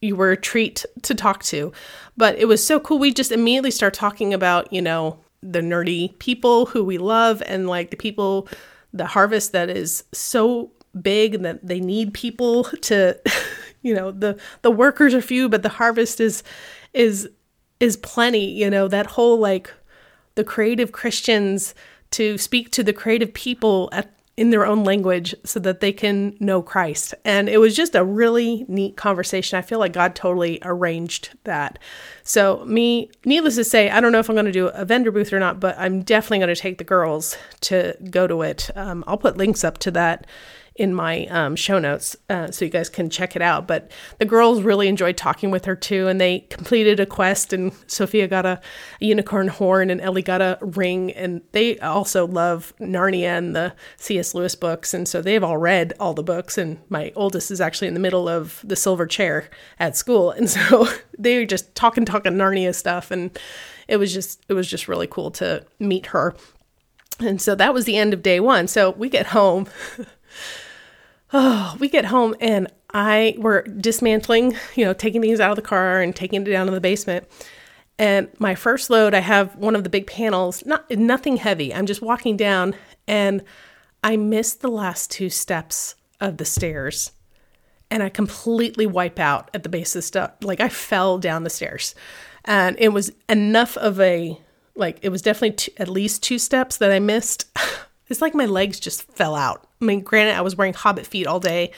you 0.00 0.16
were 0.16 0.32
a 0.32 0.36
treat 0.36 0.84
to 1.02 1.14
talk 1.14 1.42
to. 1.44 1.72
But 2.16 2.36
it 2.36 2.46
was 2.46 2.64
so 2.64 2.78
cool. 2.80 2.98
We 2.98 3.12
just 3.12 3.32
immediately 3.32 3.70
start 3.70 3.94
talking 3.94 4.34
about, 4.34 4.72
you 4.72 4.82
know, 4.82 5.18
the 5.42 5.60
nerdy 5.60 6.16
people 6.18 6.66
who 6.66 6.84
we 6.84 6.98
love 6.98 7.42
and 7.46 7.68
like 7.68 7.90
the 7.90 7.96
people 7.96 8.48
the 8.92 9.06
harvest 9.06 9.52
that 9.52 9.68
is 9.68 10.04
so 10.12 10.70
big 11.00 11.34
and 11.34 11.44
that 11.44 11.66
they 11.66 11.80
need 11.80 12.14
people 12.14 12.64
to 12.82 13.18
you 13.82 13.94
know 13.94 14.10
the 14.10 14.38
the 14.62 14.70
workers 14.70 15.14
are 15.14 15.22
few 15.22 15.48
but 15.48 15.62
the 15.62 15.68
harvest 15.68 16.20
is 16.20 16.42
is 16.92 17.28
is 17.80 17.96
plenty 17.96 18.46
you 18.46 18.70
know 18.70 18.86
that 18.88 19.06
whole 19.06 19.38
like 19.38 19.72
the 20.34 20.44
creative 20.44 20.92
christians 20.92 21.74
to 22.10 22.38
speak 22.38 22.70
to 22.70 22.82
the 22.82 22.92
creative 22.92 23.32
people 23.34 23.88
at 23.92 24.14
in 24.36 24.50
their 24.50 24.64
own 24.64 24.82
language 24.82 25.34
so 25.44 25.60
that 25.60 25.80
they 25.80 25.92
can 25.92 26.34
know 26.40 26.62
Christ. 26.62 27.14
And 27.24 27.48
it 27.48 27.58
was 27.58 27.76
just 27.76 27.94
a 27.94 28.02
really 28.02 28.64
neat 28.66 28.96
conversation. 28.96 29.58
I 29.58 29.62
feel 29.62 29.78
like 29.78 29.92
God 29.92 30.14
totally 30.14 30.58
arranged 30.62 31.30
that. 31.44 31.78
So, 32.22 32.64
me, 32.64 33.10
needless 33.26 33.56
to 33.56 33.64
say, 33.64 33.90
I 33.90 34.00
don't 34.00 34.12
know 34.12 34.20
if 34.20 34.30
I'm 34.30 34.34
going 34.34 34.46
to 34.46 34.52
do 34.52 34.68
a 34.68 34.86
vendor 34.86 35.10
booth 35.10 35.32
or 35.32 35.38
not, 35.38 35.60
but 35.60 35.78
I'm 35.78 36.02
definitely 36.02 36.38
going 36.38 36.54
to 36.54 36.60
take 36.60 36.78
the 36.78 36.84
girls 36.84 37.36
to 37.62 37.94
go 38.10 38.26
to 38.26 38.42
it. 38.42 38.70
Um, 38.74 39.04
I'll 39.06 39.18
put 39.18 39.36
links 39.36 39.64
up 39.64 39.76
to 39.78 39.90
that 39.90 40.26
in 40.76 40.94
my 40.94 41.26
um, 41.26 41.54
show 41.54 41.78
notes 41.78 42.16
uh, 42.30 42.50
so 42.50 42.64
you 42.64 42.70
guys 42.70 42.88
can 42.88 43.10
check 43.10 43.36
it 43.36 43.42
out. 43.42 43.66
But 43.66 43.90
the 44.18 44.24
girls 44.24 44.62
really 44.62 44.88
enjoyed 44.88 45.16
talking 45.16 45.50
with 45.50 45.64
her 45.66 45.76
too, 45.76 46.08
and 46.08 46.20
they 46.20 46.40
completed 46.40 46.98
a 46.98 47.06
quest. 47.06 47.52
And 47.52 47.72
Sophia 47.86 48.26
got 48.26 48.46
a, 48.46 48.60
a 49.00 49.04
unicorn 49.04 49.48
horn, 49.48 49.90
and 49.90 50.00
Ellie 50.00 50.22
got 50.22 50.40
a 50.40 50.58
ring. 50.60 51.12
And 51.12 51.42
they 51.52 51.78
also 51.78 52.26
love 52.26 52.72
Narnia 52.80 53.38
and 53.38 53.54
the 53.54 53.74
C.S. 53.96 54.34
Lewis 54.34 54.54
books, 54.54 54.94
and 54.94 55.06
so 55.06 55.20
they've 55.20 55.44
all 55.44 55.58
read 55.58 55.92
all 56.00 56.14
the 56.14 56.22
books. 56.22 56.56
And 56.56 56.78
my 56.88 57.12
oldest 57.14 57.50
is 57.50 57.60
actually 57.60 57.88
in 57.88 57.94
the 57.94 58.00
middle 58.00 58.28
of 58.28 58.60
the 58.64 58.76
silver 58.76 59.06
chair 59.06 59.50
at 59.78 59.96
school, 59.96 60.30
and 60.30 60.48
so 60.50 60.86
they 61.18 61.38
were 61.38 61.46
just 61.46 61.74
talking, 61.74 62.04
talking 62.04 62.32
Narnia 62.32 62.74
stuff, 62.74 63.10
and 63.10 63.38
it 63.88 63.96
was 63.96 64.12
just 64.12 64.42
it 64.48 64.54
was 64.54 64.68
just 64.68 64.88
really 64.88 65.06
cool 65.06 65.30
to 65.32 65.64
meet 65.78 66.06
her. 66.06 66.34
And 67.20 67.40
so 67.40 67.54
that 67.54 67.74
was 67.74 67.84
the 67.84 67.96
end 67.96 68.14
of 68.14 68.22
day 68.22 68.40
one. 68.40 68.66
So 68.66 68.90
we 68.90 69.08
get 69.08 69.26
home. 69.26 69.68
oh, 71.32 71.76
we 71.78 71.88
get 71.88 72.06
home 72.06 72.34
and 72.40 72.68
I 72.94 73.34
were 73.38 73.62
dismantling, 73.62 74.56
you 74.74 74.84
know, 74.84 74.92
taking 74.92 75.22
things 75.22 75.40
out 75.40 75.50
of 75.50 75.56
the 75.56 75.62
car 75.62 76.00
and 76.00 76.14
taking 76.14 76.42
it 76.42 76.50
down 76.50 76.66
to 76.66 76.72
the 76.72 76.80
basement. 76.80 77.26
And 77.98 78.28
my 78.38 78.54
first 78.54 78.90
load, 78.90 79.14
I 79.14 79.20
have 79.20 79.54
one 79.56 79.76
of 79.76 79.84
the 79.84 79.90
big 79.90 80.06
panels, 80.06 80.64
not 80.66 80.90
nothing 80.90 81.36
heavy. 81.36 81.72
I'm 81.74 81.86
just 81.86 82.02
walking 82.02 82.36
down 82.36 82.74
and 83.06 83.42
I 84.02 84.16
missed 84.16 84.60
the 84.60 84.70
last 84.70 85.10
two 85.10 85.30
steps 85.30 85.94
of 86.20 86.38
the 86.38 86.44
stairs. 86.44 87.12
And 87.90 88.02
I 88.02 88.08
completely 88.08 88.86
wipe 88.86 89.18
out 89.18 89.50
at 89.52 89.62
the 89.62 89.68
base 89.68 89.94
of 89.94 89.98
the 89.98 90.02
stuff. 90.02 90.32
Like 90.42 90.60
I 90.60 90.68
fell 90.68 91.18
down 91.18 91.44
the 91.44 91.50
stairs. 91.50 91.94
And 92.44 92.76
it 92.78 92.88
was 92.88 93.12
enough 93.28 93.76
of 93.76 94.00
a 94.00 94.40
like 94.74 94.98
it 95.02 95.10
was 95.10 95.22
definitely 95.22 95.52
two, 95.52 95.72
at 95.76 95.88
least 95.88 96.22
two 96.22 96.38
steps 96.38 96.78
that 96.78 96.90
I 96.90 96.98
missed. 96.98 97.46
it's 98.08 98.22
like 98.22 98.34
my 98.34 98.46
legs 98.46 98.80
just 98.80 99.02
fell 99.02 99.34
out. 99.34 99.66
I 99.82 99.84
mean, 99.84 100.00
granted, 100.00 100.36
I 100.36 100.40
was 100.40 100.56
wearing 100.56 100.74
hobbit 100.74 101.06
feet 101.06 101.26
all 101.26 101.40
day 101.40 101.72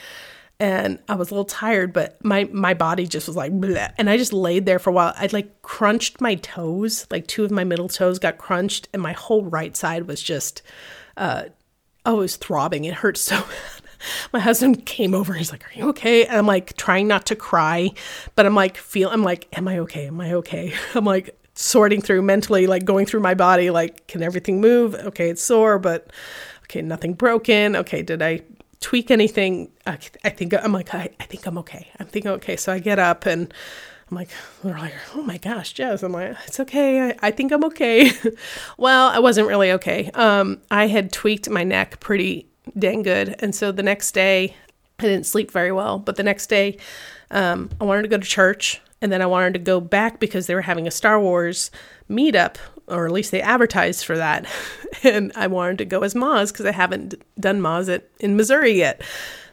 and 0.59 0.99
I 1.09 1.15
was 1.15 1.31
a 1.31 1.33
little 1.33 1.45
tired, 1.45 1.91
but 1.91 2.23
my 2.23 2.45
my 2.45 2.73
body 2.73 3.07
just 3.07 3.27
was 3.27 3.35
like, 3.35 3.51
bleh. 3.51 3.91
and 3.97 4.09
I 4.09 4.17
just 4.17 4.31
laid 4.31 4.65
there 4.65 4.79
for 4.79 4.89
a 4.89 4.93
while. 4.93 5.13
I 5.17 5.27
like 5.31 5.61
crunched 5.63 6.21
my 6.21 6.35
toes, 6.35 7.05
like 7.11 7.27
two 7.27 7.43
of 7.43 7.51
my 7.51 7.63
middle 7.63 7.89
toes 7.89 8.19
got 8.19 8.37
crunched, 8.37 8.87
and 8.93 9.01
my 9.01 9.11
whole 9.11 9.43
right 9.43 9.75
side 9.75 10.07
was 10.07 10.21
just, 10.21 10.61
uh, 11.17 11.45
oh, 12.05 12.17
it 12.17 12.19
was 12.19 12.35
throbbing. 12.37 12.85
It 12.85 12.93
hurt 12.93 13.17
so 13.17 13.35
bad. 13.41 13.81
My 14.31 14.39
husband 14.39 14.85
came 14.85 15.13
over. 15.13 15.33
He's 15.33 15.51
like, 15.51 15.65
"Are 15.65 15.77
you 15.77 15.89
okay?" 15.89 16.25
And 16.25 16.37
I'm 16.37 16.45
like 16.45 16.77
trying 16.77 17.07
not 17.07 17.25
to 17.27 17.35
cry, 17.35 17.91
but 18.35 18.45
I'm 18.45 18.55
like 18.55 18.77
feel. 18.77 19.09
I'm 19.09 19.23
like, 19.23 19.47
"Am 19.57 19.67
I 19.67 19.79
okay? 19.79 20.07
Am 20.07 20.21
I 20.21 20.33
okay?" 20.33 20.73
I'm 20.95 21.05
like 21.05 21.37
sorting 21.55 22.01
through 22.01 22.21
mentally, 22.21 22.67
like 22.67 22.85
going 22.85 23.05
through 23.05 23.21
my 23.21 23.33
body, 23.33 23.71
like, 23.71 24.07
can 24.07 24.21
everything 24.21 24.61
move? 24.61 24.93
Okay, 24.93 25.29
it's 25.29 25.41
sore, 25.41 25.79
but 25.79 26.11
okay, 26.75 26.85
nothing 26.85 27.13
broken. 27.13 27.75
Okay, 27.75 28.01
did 28.01 28.21
I 28.21 28.41
tweak 28.81 29.09
anything, 29.09 29.71
I, 29.87 29.97
I 30.23 30.29
think 30.29 30.53
I'm 30.53 30.71
like, 30.71 30.93
I, 30.93 31.09
I 31.19 31.23
think 31.23 31.45
I'm 31.45 31.57
okay. 31.59 31.89
I'm 31.99 32.07
thinking 32.07 32.31
okay. 32.31 32.57
So 32.57 32.71
I 32.71 32.79
get 32.79 32.99
up 32.99 33.25
and 33.25 33.53
I'm 34.09 34.17
like, 34.17 34.29
they're 34.63 34.77
like, 34.77 34.93
oh 35.15 35.21
my 35.23 35.37
gosh, 35.37 35.73
Jess. 35.73 36.03
I'm 36.03 36.11
like, 36.11 36.35
it's 36.45 36.59
okay. 36.59 37.09
I, 37.09 37.15
I 37.21 37.31
think 37.31 37.51
I'm 37.51 37.63
okay. 37.65 38.11
well, 38.77 39.07
I 39.07 39.19
wasn't 39.19 39.47
really 39.47 39.71
okay. 39.71 40.11
Um, 40.13 40.61
I 40.69 40.87
had 40.87 41.11
tweaked 41.11 41.49
my 41.49 41.63
neck 41.63 41.99
pretty 41.99 42.47
dang 42.77 43.03
good. 43.03 43.35
And 43.39 43.55
so 43.55 43.71
the 43.71 43.83
next 43.83 44.11
day, 44.11 44.55
I 44.99 45.03
didn't 45.03 45.25
sleep 45.25 45.51
very 45.51 45.71
well. 45.71 45.97
But 45.97 46.17
the 46.17 46.23
next 46.23 46.47
day, 46.47 46.77
um, 47.31 47.69
I 47.79 47.85
wanted 47.85 48.03
to 48.03 48.07
go 48.07 48.17
to 48.17 48.25
church. 48.25 48.81
And 49.05 49.11
then 49.11 49.21
I 49.21 49.27
wanted 49.27 49.53
to 49.53 49.59
go 49.59 49.79
back 49.79 50.19
because 50.19 50.47
they 50.47 50.55
were 50.55 50.63
having 50.63 50.87
a 50.87 50.91
Star 50.91 51.21
Wars 51.21 51.69
meetup 52.09 52.55
or 52.87 53.05
at 53.05 53.11
least 53.11 53.29
they 53.29 53.39
advertised 53.39 54.03
for 54.03 54.17
that. 54.17 54.47
and 55.03 55.31
I 55.35 55.45
wanted 55.45 55.77
to 55.77 55.85
go 55.85 56.01
as 56.01 56.15
Maz 56.15 56.51
because 56.51 56.65
I 56.65 56.71
haven't 56.71 57.13
done 57.39 57.61
Maz 57.61 57.87
at, 57.87 58.09
in 58.19 58.35
Missouri 58.35 58.71
yet. 58.71 59.03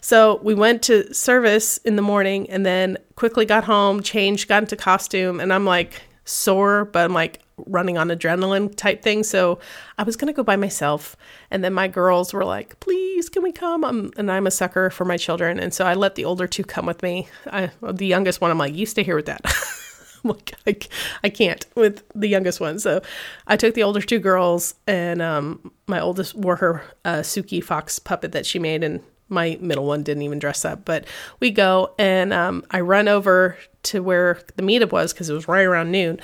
So 0.00 0.40
we 0.42 0.54
went 0.54 0.80
to 0.84 1.12
service 1.12 1.76
in 1.84 1.96
the 1.96 2.02
morning 2.02 2.48
and 2.48 2.64
then 2.64 2.96
quickly 3.14 3.44
got 3.44 3.64
home, 3.64 4.02
changed, 4.02 4.48
got 4.48 4.62
into 4.62 4.74
costume, 4.74 5.38
and 5.38 5.52
I'm 5.52 5.66
like 5.66 6.00
sore, 6.24 6.84
but 6.86 7.04
I'm 7.04 7.12
like 7.12 7.40
running 7.66 7.98
on 7.98 8.08
adrenaline 8.08 8.74
type 8.76 9.02
thing. 9.02 9.22
So 9.22 9.58
I 9.98 10.02
was 10.02 10.16
gonna 10.16 10.32
go 10.32 10.42
by 10.42 10.56
myself, 10.56 11.16
and 11.50 11.62
then 11.62 11.72
my 11.72 11.88
girls 11.88 12.32
were 12.32 12.44
like, 12.44 12.78
"Please, 12.80 13.28
can 13.28 13.42
we 13.42 13.52
come?" 13.52 13.84
I'm, 13.84 14.10
and 14.16 14.30
I'm 14.30 14.46
a 14.46 14.50
sucker 14.50 14.90
for 14.90 15.04
my 15.04 15.16
children, 15.16 15.58
and 15.58 15.72
so 15.72 15.84
I 15.84 15.94
let 15.94 16.14
the 16.14 16.24
older 16.24 16.46
two 16.46 16.64
come 16.64 16.86
with 16.86 17.02
me. 17.02 17.28
I, 17.46 17.70
the 17.82 18.06
youngest 18.06 18.40
one, 18.40 18.50
I'm 18.50 18.58
like, 18.58 18.74
"You 18.74 18.86
stay 18.86 19.02
here 19.02 19.16
with 19.16 19.26
that." 19.26 19.42
like, 20.24 20.54
I, 20.66 20.76
I 21.24 21.28
can't 21.28 21.64
with 21.74 22.04
the 22.14 22.28
youngest 22.28 22.60
one. 22.60 22.78
So 22.78 23.02
I 23.46 23.56
took 23.56 23.74
the 23.74 23.82
older 23.82 24.00
two 24.00 24.18
girls, 24.18 24.74
and 24.86 25.20
um, 25.20 25.72
my 25.86 26.00
oldest 26.00 26.34
wore 26.34 26.56
her 26.56 26.84
uh, 27.04 27.20
Suki 27.20 27.62
Fox 27.62 27.98
puppet 27.98 28.32
that 28.32 28.46
she 28.46 28.58
made, 28.58 28.84
and 28.84 29.00
my 29.32 29.58
middle 29.60 29.86
one 29.86 30.02
didn't 30.02 30.22
even 30.22 30.38
dress 30.38 30.64
up. 30.64 30.84
But 30.84 31.06
we 31.40 31.50
go, 31.50 31.94
and 31.98 32.32
um, 32.32 32.64
I 32.70 32.80
run 32.80 33.08
over 33.08 33.56
to 33.84 34.02
where 34.02 34.40
the 34.56 34.62
meetup 34.62 34.92
was 34.92 35.12
because 35.12 35.28
it 35.28 35.34
was 35.34 35.48
right 35.48 35.64
around 35.64 35.90
noon, 35.90 36.20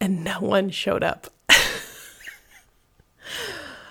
and 0.00 0.24
no 0.24 0.40
one 0.40 0.70
showed 0.70 1.02
up. 1.02 1.26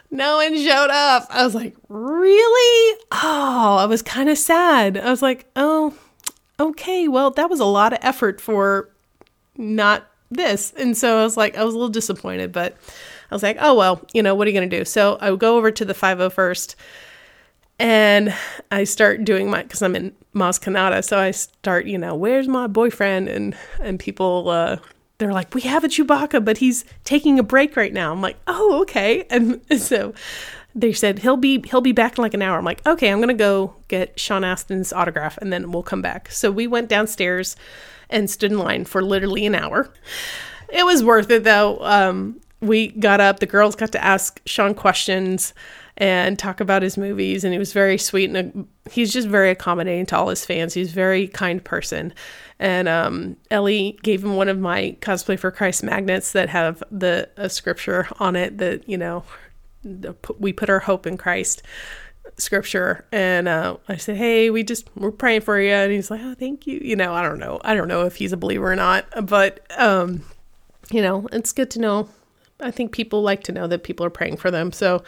no 0.09 0.37
one 0.37 0.57
showed 0.57 0.89
up. 0.89 1.27
I 1.29 1.43
was 1.43 1.53
like, 1.53 1.75
really? 1.89 2.99
Oh, 3.11 3.77
I 3.79 3.85
was 3.85 4.01
kind 4.01 4.29
of 4.29 4.37
sad. 4.37 4.97
I 4.97 5.09
was 5.09 5.21
like, 5.21 5.45
oh, 5.55 5.93
okay, 6.59 7.07
well, 7.07 7.31
that 7.31 7.49
was 7.49 7.59
a 7.59 7.65
lot 7.65 7.93
of 7.93 7.99
effort 8.01 8.41
for 8.41 8.89
not 9.57 10.09
this. 10.31 10.73
And 10.77 10.97
so 10.97 11.19
I 11.19 11.23
was 11.23 11.37
like, 11.37 11.57
I 11.57 11.63
was 11.63 11.73
a 11.73 11.77
little 11.77 11.89
disappointed, 11.89 12.51
but 12.51 12.77
I 13.29 13.35
was 13.35 13.43
like, 13.43 13.57
oh, 13.59 13.75
well, 13.75 14.01
you 14.13 14.23
know, 14.23 14.35
what 14.35 14.47
are 14.47 14.51
you 14.51 14.57
going 14.57 14.69
to 14.69 14.77
do? 14.79 14.85
So 14.85 15.17
I 15.19 15.31
would 15.31 15.39
go 15.39 15.57
over 15.57 15.71
to 15.71 15.85
the 15.85 15.93
501st 15.93 16.75
and 17.83 18.33
I 18.71 18.85
start 18.85 19.25
doing 19.25 19.49
my, 19.49 19.61
cause 19.63 19.81
I'm 19.81 19.93
in 19.93 20.15
Maz 20.33 20.57
Kanata. 20.57 21.03
So 21.03 21.19
I 21.19 21.31
start, 21.31 21.85
you 21.85 21.97
know, 21.97 22.15
where's 22.15 22.47
my 22.47 22.65
boyfriend? 22.65 23.27
And, 23.27 23.57
and 23.81 23.99
people, 23.99 24.47
uh, 24.47 24.77
they're 25.17 25.33
like, 25.33 25.53
we 25.53 25.61
have 25.61 25.83
a 25.83 25.89
Chewbacca, 25.89 26.45
but 26.45 26.59
he's 26.59 26.85
taking 27.03 27.39
a 27.39 27.43
break 27.43 27.75
right 27.75 27.91
now. 27.91 28.13
I'm 28.13 28.21
like, 28.21 28.37
oh, 28.47 28.81
okay. 28.83 29.25
And 29.29 29.59
so 29.77 30.13
they 30.73 30.93
said 30.93 31.19
he'll 31.19 31.35
be 31.35 31.61
he'll 31.69 31.81
be 31.81 31.91
back 31.91 32.17
in 32.17 32.21
like 32.21 32.33
an 32.33 32.41
hour. 32.41 32.57
I'm 32.57 32.63
like, 32.63 32.85
okay, 32.87 33.09
I'm 33.09 33.19
gonna 33.19 33.33
go 33.33 33.75
get 33.89 34.17
Sean 34.17 34.43
Astin's 34.43 34.93
autograph 34.93 35.37
and 35.37 35.51
then 35.51 35.71
we'll 35.71 35.83
come 35.83 36.01
back. 36.01 36.31
So 36.31 36.51
we 36.51 36.67
went 36.67 36.87
downstairs 36.87 37.57
and 38.09 38.29
stood 38.29 38.53
in 38.53 38.57
line 38.59 38.85
for 38.85 39.03
literally 39.03 39.45
an 39.45 39.55
hour. 39.55 39.91
It 40.69 40.85
was 40.85 41.03
worth 41.03 41.29
it 41.29 41.43
though. 41.43 41.79
Um, 41.81 42.39
we 42.61 42.87
got 42.87 43.19
up, 43.19 43.39
the 43.39 43.45
girls 43.45 43.75
got 43.75 43.91
to 43.91 44.03
ask 44.03 44.39
Sean 44.45 44.73
questions 44.73 45.53
and 45.97 46.39
talk 46.39 46.59
about 46.59 46.81
his 46.81 46.97
movies, 46.97 47.43
and 47.43 47.53
he 47.53 47.59
was 47.59 47.71
very 47.73 47.97
sweet 47.97 48.29
and 48.29 48.67
uh, 48.67 48.89
he's 48.89 49.13
just 49.13 49.27
very 49.27 49.51
accommodating 49.51 50.05
to 50.07 50.17
all 50.17 50.29
his 50.29 50.45
fans. 50.45 50.73
He's 50.73 50.91
a 50.91 50.95
very 50.95 51.27
kind 51.27 51.63
person. 51.63 52.13
And 52.59 52.87
um, 52.87 53.37
Ellie 53.51 53.99
gave 54.03 54.23
him 54.23 54.35
one 54.35 54.49
of 54.49 54.59
my 54.59 54.97
cosplay 55.01 55.37
for 55.37 55.51
Christ 55.51 55.83
magnets 55.83 56.31
that 56.31 56.49
have 56.49 56.83
the 56.91 57.29
a 57.37 57.49
scripture 57.49 58.07
on 58.19 58.35
it 58.35 58.57
that 58.57 58.87
you 58.87 58.97
know 58.97 59.23
the, 59.83 60.15
we 60.39 60.53
put 60.53 60.69
our 60.69 60.79
hope 60.79 61.05
in 61.05 61.17
Christ 61.17 61.61
scripture 62.37 63.05
and 63.11 63.47
uh, 63.47 63.77
I 63.87 63.97
said, 63.97 64.17
"Hey, 64.17 64.49
we 64.49 64.63
just 64.63 64.87
we're 64.95 65.11
praying 65.11 65.41
for 65.41 65.59
you." 65.59 65.71
And 65.71 65.91
he's 65.91 66.09
like, 66.09 66.21
"Oh, 66.23 66.33
thank 66.33 66.65
you." 66.65 66.79
You 66.79 66.95
know, 66.95 67.13
I 67.13 67.21
don't 67.21 67.39
know. 67.39 67.59
I 67.63 67.75
don't 67.75 67.87
know 67.87 68.05
if 68.05 68.15
he's 68.15 68.33
a 68.33 68.37
believer 68.37 68.71
or 68.71 68.75
not, 68.75 69.05
but 69.27 69.59
um, 69.79 70.23
you 70.91 71.01
know, 71.01 71.27
it's 71.31 71.51
good 71.51 71.69
to 71.71 71.79
know. 71.79 72.09
I 72.59 72.71
think 72.71 72.91
people 72.91 73.21
like 73.21 73.43
to 73.43 73.51
know 73.51 73.67
that 73.67 73.83
people 73.83 74.05
are 74.05 74.11
praying 74.11 74.37
for 74.37 74.49
them. 74.49 74.71
So 74.71 75.03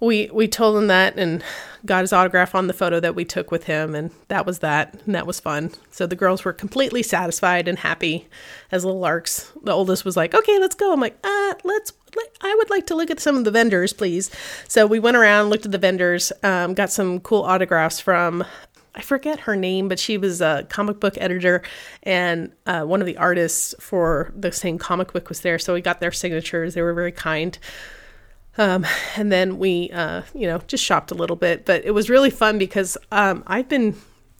we 0.00 0.30
we 0.32 0.48
told 0.48 0.76
him 0.76 0.86
that 0.86 1.16
and 1.18 1.42
got 1.84 2.02
his 2.02 2.12
autograph 2.12 2.54
on 2.54 2.66
the 2.66 2.72
photo 2.72 3.00
that 3.00 3.14
we 3.14 3.24
took 3.24 3.50
with 3.50 3.64
him 3.64 3.94
and 3.94 4.10
that 4.28 4.44
was 4.44 4.58
that 4.58 4.94
and 5.06 5.14
that 5.14 5.26
was 5.26 5.40
fun 5.40 5.70
so 5.90 6.06
the 6.06 6.16
girls 6.16 6.44
were 6.44 6.52
completely 6.52 7.02
satisfied 7.02 7.68
and 7.68 7.78
happy 7.78 8.26
as 8.72 8.84
little 8.84 9.00
larks 9.00 9.52
the 9.62 9.72
oldest 9.72 10.04
was 10.04 10.16
like 10.16 10.34
okay 10.34 10.58
let's 10.58 10.74
go 10.74 10.92
i'm 10.92 11.00
like 11.00 11.16
uh 11.24 11.54
let's 11.64 11.92
i 12.42 12.54
would 12.58 12.70
like 12.70 12.86
to 12.86 12.94
look 12.94 13.10
at 13.10 13.20
some 13.20 13.36
of 13.36 13.44
the 13.44 13.50
vendors 13.50 13.92
please 13.92 14.30
so 14.68 14.86
we 14.86 14.98
went 14.98 15.16
around 15.16 15.48
looked 15.48 15.64
at 15.64 15.72
the 15.72 15.78
vendors 15.78 16.32
um, 16.42 16.74
got 16.74 16.90
some 16.90 17.20
cool 17.20 17.42
autographs 17.42 18.00
from 18.00 18.44
I 18.92 19.02
forget 19.02 19.40
her 19.40 19.54
name, 19.54 19.88
but 19.88 20.00
she 20.00 20.18
was 20.18 20.40
a 20.40 20.66
comic 20.68 20.98
book 20.98 21.14
editor, 21.18 21.62
and 22.02 22.50
uh, 22.66 22.82
one 22.82 23.00
of 23.00 23.06
the 23.06 23.16
artists 23.16 23.72
for 23.78 24.32
the 24.36 24.50
same 24.50 24.78
comic 24.78 25.12
book 25.12 25.28
was 25.28 25.42
there. 25.42 25.60
So 25.60 25.74
we 25.74 25.80
got 25.80 26.00
their 26.00 26.10
signatures. 26.10 26.74
They 26.74 26.82
were 26.82 26.92
very 26.92 27.12
kind. 27.12 27.56
Um, 28.58 28.84
and 29.16 29.30
then 29.30 29.58
we, 29.58 29.90
uh, 29.92 30.22
you 30.34 30.46
know, 30.46 30.58
just 30.66 30.84
shopped 30.84 31.10
a 31.10 31.14
little 31.14 31.36
bit, 31.36 31.64
but 31.64 31.84
it 31.84 31.92
was 31.92 32.10
really 32.10 32.30
fun 32.30 32.58
because 32.58 32.96
um, 33.12 33.42
I've 33.46 33.68
been 33.68 33.96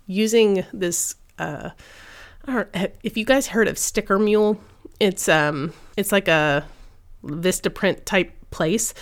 using 0.07 0.65
this. 0.73 1.15
Uh, 1.39 1.71
if 3.03 3.17
you 3.17 3.25
guys 3.25 3.49
heard 3.49 3.69
of 3.69 3.79
Sticker 3.79 4.19
Mule, 4.19 4.61
it's 4.99 5.29
um, 5.29 5.73
it's 5.97 6.13
like 6.13 6.29
a 6.29 6.67
Vistaprint 7.25 8.05
type 8.05 8.33
place, 8.51 8.93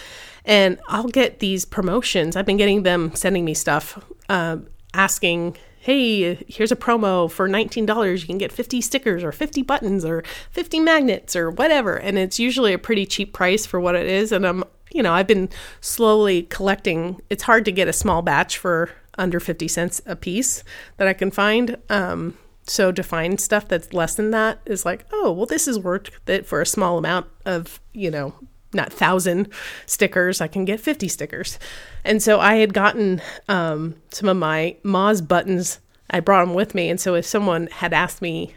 and 0.45 0.79
I'll 0.89 1.09
get 1.09 1.39
these 1.39 1.65
promotions. 1.65 2.37
I've 2.37 2.47
been 2.47 2.57
getting 2.57 2.83
them 2.83 3.15
sending 3.15 3.45
me 3.45 3.55
stuff, 3.55 4.05
uh, 4.29 4.59
asking 4.93 5.57
hey, 5.81 6.35
here's 6.49 6.71
a 6.71 6.77
promo 6.77 7.31
for 7.31 7.49
$19. 7.49 8.21
You 8.21 8.27
can 8.27 8.37
get 8.37 8.53
50 8.53 8.83
stickers 8.83 9.25
or 9.25 9.33
50 9.33 9.63
buttons 9.63 10.05
or 10.05 10.23
50 10.51 10.81
magnets 10.81 11.35
or 11.35 11.51
whatever. 11.51 11.97
And 11.97 12.19
it's 12.19 12.39
usually 12.39 12.75
a 12.75 12.79
pretty 12.79 13.07
cheap 13.07 13.33
price 13.33 13.65
for 13.65 13.81
what 13.81 13.95
it 13.95 14.07
is. 14.07 14.31
And 14.31 14.47
I'm 14.47 14.65
you 14.93 15.03
know, 15.03 15.13
I've 15.13 15.27
been 15.27 15.49
slowly 15.81 16.43
collecting. 16.45 17.21
It's 17.31 17.43
hard 17.45 17.65
to 17.67 17.73
get 17.73 17.89
a 17.89 17.93
small 17.93 18.23
batch 18.23 18.59
for 18.59 18.91
under 19.17 19.41
50 19.41 19.69
cents 19.69 20.01
a 20.07 20.17
piece 20.17 20.63
that 20.97 21.09
I 21.09 21.13
can 21.13 21.31
find. 21.31 21.77
Um, 21.89 22.39
so 22.67 22.93
to 22.93 23.03
find 23.03 23.41
stuff 23.41 23.67
that's 23.69 23.93
less 23.93 24.15
than 24.15 24.31
that 24.31 24.61
is 24.67 24.85
like, 24.85 25.07
oh, 25.13 25.33
well, 25.33 25.47
this 25.47 25.67
is 25.67 25.79
worth 25.79 26.11
it 26.29 26.47
for 26.47 26.61
a 26.61 26.67
small 26.67 26.99
amount 26.99 27.27
of, 27.45 27.81
you 27.93 28.11
know, 28.11 28.35
not 28.73 28.93
thousand 28.93 29.49
stickers. 29.87 30.41
I 30.41 30.49
can 30.49 30.65
get 30.65 30.81
50 30.81 31.09
stickers. 31.09 31.59
And 32.05 32.23
so 32.23 32.39
I 32.39 32.57
had 32.57 32.75
gotten 32.75 33.23
um, 33.49 33.97
some 34.11 34.29
of 34.29 34.37
my 34.37 34.77
Maz 34.85 35.27
buttons. 35.27 35.81
I 36.11 36.21
brought 36.21 36.45
them 36.45 36.55
with 36.55 36.75
me. 36.75 36.89
And 36.91 37.01
so 37.01 37.15
if 37.15 37.27
someone 37.27 37.69
had 37.69 37.93
asked 37.93 38.23
me 38.23 38.55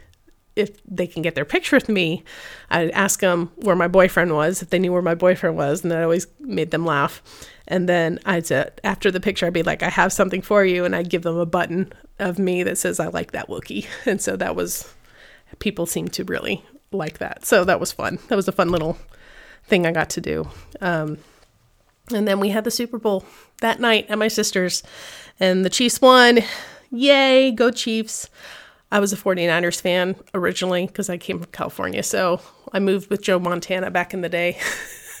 if 0.54 0.82
they 0.84 1.06
can 1.06 1.22
get 1.22 1.34
their 1.34 1.44
picture 1.44 1.76
with 1.76 1.88
me, 1.88 2.24
I'd 2.70 2.90
ask 2.90 3.20
them 3.20 3.50
where 3.56 3.76
my 3.76 3.88
boyfriend 3.88 4.34
was, 4.34 4.62
if 4.62 4.70
they 4.70 4.78
knew 4.78 4.92
where 4.92 5.02
my 5.02 5.14
boyfriend 5.14 5.56
was, 5.56 5.82
and 5.82 5.90
that 5.90 6.02
always 6.02 6.26
made 6.40 6.70
them 6.70 6.84
laugh. 6.84 7.22
And 7.68 7.88
then 7.88 8.18
I'd 8.26 8.46
say, 8.46 8.68
after 8.84 9.10
the 9.10 9.20
picture, 9.20 9.46
I'd 9.46 9.52
be 9.52 9.62
like, 9.62 9.82
I 9.82 9.88
have 9.88 10.12
something 10.12 10.42
for 10.42 10.64
you. 10.64 10.84
And 10.84 10.94
I'd 10.94 11.08
give 11.08 11.22
them 11.22 11.36
a 11.36 11.46
button 11.46 11.92
of 12.18 12.38
me 12.38 12.62
that 12.64 12.76
says, 12.78 13.00
I 13.00 13.06
like 13.08 13.32
that 13.32 13.48
Wookiee. 13.48 13.86
And 14.06 14.20
so 14.20 14.36
that 14.36 14.56
was, 14.56 14.92
people 15.58 15.86
seemed 15.86 16.12
to 16.14 16.24
really 16.24 16.64
like 16.90 17.18
that. 17.18 17.46
So 17.46 17.64
that 17.64 17.80
was 17.80 17.92
fun. 17.92 18.18
That 18.28 18.36
was 18.36 18.48
a 18.48 18.52
fun 18.52 18.70
little 18.70 18.98
thing 19.64 19.86
I 19.86 19.92
got 19.92 20.10
to 20.10 20.20
do. 20.20 20.48
Um, 20.80 21.18
and 22.12 22.26
then 22.26 22.40
we 22.40 22.50
had 22.50 22.64
the 22.64 22.70
Super 22.70 22.98
Bowl 22.98 23.24
that 23.60 23.80
night 23.80 24.06
at 24.10 24.18
my 24.18 24.28
sister's, 24.28 24.82
and 25.38 25.64
the 25.64 25.70
Chiefs 25.70 26.00
won. 26.00 26.40
Yay, 26.90 27.52
go 27.52 27.70
Chiefs. 27.70 28.28
I 28.92 29.00
was 29.00 29.10
a 29.10 29.16
49ers 29.16 29.80
fan 29.80 30.14
originally 30.34 30.86
because 30.86 31.08
I 31.08 31.16
came 31.16 31.40
from 31.40 31.50
California. 31.50 32.02
So 32.02 32.42
I 32.72 32.78
moved 32.78 33.08
with 33.08 33.22
Joe 33.22 33.38
Montana 33.38 33.90
back 33.90 34.12
in 34.12 34.20
the 34.20 34.28
day. 34.28 34.58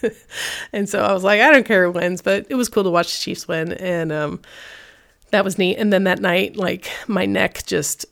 and 0.74 0.86
so 0.86 1.02
I 1.02 1.14
was 1.14 1.24
like, 1.24 1.40
I 1.40 1.50
don't 1.50 1.64
care 1.64 1.86
who 1.86 1.92
wins, 1.92 2.20
but 2.20 2.46
it 2.50 2.54
was 2.54 2.68
cool 2.68 2.84
to 2.84 2.90
watch 2.90 3.14
the 3.14 3.20
Chiefs 3.20 3.48
win. 3.48 3.72
And 3.72 4.12
um, 4.12 4.42
that 5.30 5.42
was 5.42 5.56
neat. 5.56 5.76
And 5.76 5.90
then 5.90 6.04
that 6.04 6.20
night, 6.20 6.54
like 6.54 6.90
my 7.08 7.24
neck 7.24 7.64
just 7.64 8.04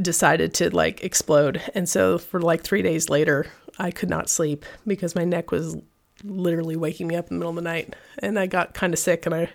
decided 0.00 0.52
to 0.54 0.68
like 0.68 1.02
explode. 1.02 1.62
And 1.74 1.88
so 1.88 2.18
for 2.18 2.38
like 2.38 2.62
three 2.62 2.82
days 2.82 3.08
later, 3.08 3.46
I 3.78 3.90
could 3.90 4.10
not 4.10 4.28
sleep 4.28 4.66
because 4.86 5.14
my 5.14 5.24
neck 5.24 5.50
was 5.50 5.78
literally 6.22 6.76
waking 6.76 7.06
me 7.06 7.16
up 7.16 7.30
in 7.30 7.36
the 7.36 7.38
middle 7.38 7.50
of 7.50 7.56
the 7.56 7.62
night. 7.62 7.96
And 8.18 8.38
I 8.38 8.46
got 8.46 8.74
kind 8.74 8.92
of 8.92 8.98
sick 8.98 9.24
and 9.24 9.34
I 9.34 9.48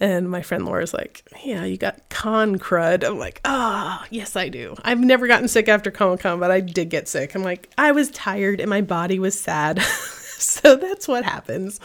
and 0.00 0.30
my 0.30 0.40
friend 0.40 0.64
Laura's 0.64 0.94
like, 0.94 1.22
Yeah, 1.44 1.64
you 1.64 1.76
got 1.76 2.08
con 2.08 2.58
crud. 2.58 3.04
I'm 3.04 3.18
like, 3.18 3.40
Ah, 3.44 4.02
oh, 4.02 4.06
yes, 4.10 4.34
I 4.34 4.48
do. 4.48 4.74
I've 4.82 5.00
never 5.00 5.26
gotten 5.26 5.46
sick 5.46 5.68
after 5.68 5.90
Comic 5.90 6.20
Con, 6.20 6.40
but 6.40 6.50
I 6.50 6.60
did 6.60 6.88
get 6.88 7.06
sick. 7.06 7.34
I'm 7.34 7.42
like, 7.42 7.70
I 7.76 7.92
was 7.92 8.10
tired 8.10 8.60
and 8.60 8.70
my 8.70 8.80
body 8.80 9.18
was 9.18 9.38
sad. 9.38 9.80
so 9.82 10.76
that's 10.76 11.06
what 11.06 11.24
happens. 11.24 11.80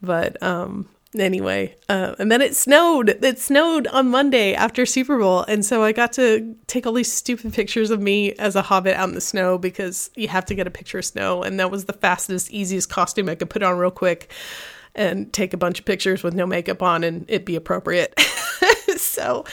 But 0.00 0.42
um, 0.42 0.88
anyway, 1.18 1.76
uh, 1.90 2.14
and 2.18 2.32
then 2.32 2.40
it 2.40 2.56
snowed. 2.56 3.22
It 3.22 3.38
snowed 3.38 3.86
on 3.88 4.08
Monday 4.08 4.54
after 4.54 4.86
Super 4.86 5.18
Bowl. 5.18 5.42
And 5.42 5.62
so 5.62 5.82
I 5.82 5.92
got 5.92 6.14
to 6.14 6.56
take 6.66 6.86
all 6.86 6.94
these 6.94 7.12
stupid 7.12 7.52
pictures 7.52 7.90
of 7.90 8.00
me 8.00 8.32
as 8.34 8.56
a 8.56 8.62
hobbit 8.62 8.96
out 8.96 9.10
in 9.10 9.14
the 9.14 9.20
snow 9.20 9.58
because 9.58 10.10
you 10.14 10.28
have 10.28 10.46
to 10.46 10.54
get 10.54 10.66
a 10.66 10.70
picture 10.70 10.98
of 10.98 11.04
snow. 11.04 11.42
And 11.42 11.60
that 11.60 11.70
was 11.70 11.84
the 11.84 11.92
fastest, 11.92 12.50
easiest 12.50 12.88
costume 12.88 13.28
I 13.28 13.34
could 13.34 13.50
put 13.50 13.62
on 13.62 13.76
real 13.76 13.90
quick 13.90 14.32
and 14.94 15.32
take 15.32 15.52
a 15.52 15.56
bunch 15.56 15.78
of 15.78 15.84
pictures 15.84 16.22
with 16.22 16.34
no 16.34 16.46
makeup 16.46 16.82
on 16.82 17.04
and 17.04 17.24
it 17.28 17.44
be 17.44 17.56
appropriate. 17.56 18.18
so 18.96 19.44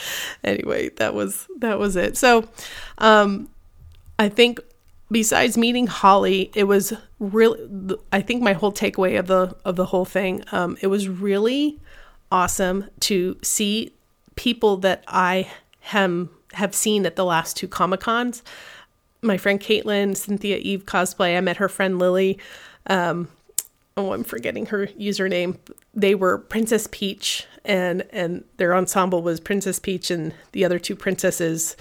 anyway, 0.44 0.90
that 0.96 1.14
was 1.14 1.46
that 1.58 1.78
was 1.78 1.96
it. 1.96 2.16
So 2.16 2.48
um 2.98 3.48
I 4.18 4.28
think 4.28 4.60
besides 5.10 5.56
meeting 5.56 5.86
Holly, 5.86 6.50
it 6.54 6.64
was 6.64 6.92
really 7.18 7.96
I 8.12 8.20
think 8.20 8.42
my 8.42 8.52
whole 8.52 8.72
takeaway 8.72 9.18
of 9.18 9.26
the 9.26 9.56
of 9.64 9.76
the 9.76 9.86
whole 9.86 10.04
thing 10.04 10.42
um 10.52 10.76
it 10.80 10.88
was 10.88 11.08
really 11.08 11.78
awesome 12.30 12.86
to 13.00 13.36
see 13.42 13.92
people 14.36 14.76
that 14.78 15.04
I 15.08 15.48
have 15.80 16.28
have 16.52 16.74
seen 16.74 17.06
at 17.06 17.16
the 17.16 17.24
last 17.24 17.56
two 17.56 17.68
Comic 17.68 18.00
Cons. 18.00 18.42
My 19.20 19.36
friend 19.36 19.60
Caitlin, 19.60 20.16
Cynthia 20.16 20.56
Eve 20.58 20.86
cosplay. 20.86 21.36
I 21.36 21.40
met 21.40 21.56
her 21.58 21.68
friend 21.68 21.98
Lily. 21.98 22.38
Um, 22.86 23.28
oh, 23.98 24.12
I'm 24.12 24.22
forgetting 24.22 24.66
her 24.66 24.86
username. 24.86 25.58
They 25.92 26.14
were 26.14 26.38
Princess 26.38 26.88
Peach, 26.90 27.46
and 27.64 28.06
and 28.10 28.44
their 28.56 28.74
ensemble 28.74 29.22
was 29.22 29.40
Princess 29.40 29.80
Peach 29.80 30.10
and 30.10 30.32
the 30.52 30.64
other 30.64 30.78
two 30.78 30.94
princesses, 30.94 31.76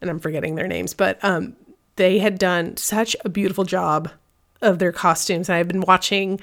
and 0.00 0.10
I'm 0.10 0.18
forgetting 0.18 0.56
their 0.56 0.66
names, 0.66 0.92
but 0.92 1.24
um, 1.24 1.54
they 1.94 2.18
had 2.18 2.38
done 2.38 2.76
such 2.76 3.14
a 3.24 3.28
beautiful 3.28 3.64
job 3.64 4.10
of 4.60 4.80
their 4.80 4.92
costumes. 4.92 5.48
And 5.48 5.56
I've 5.56 5.68
been 5.68 5.82
watching 5.82 6.40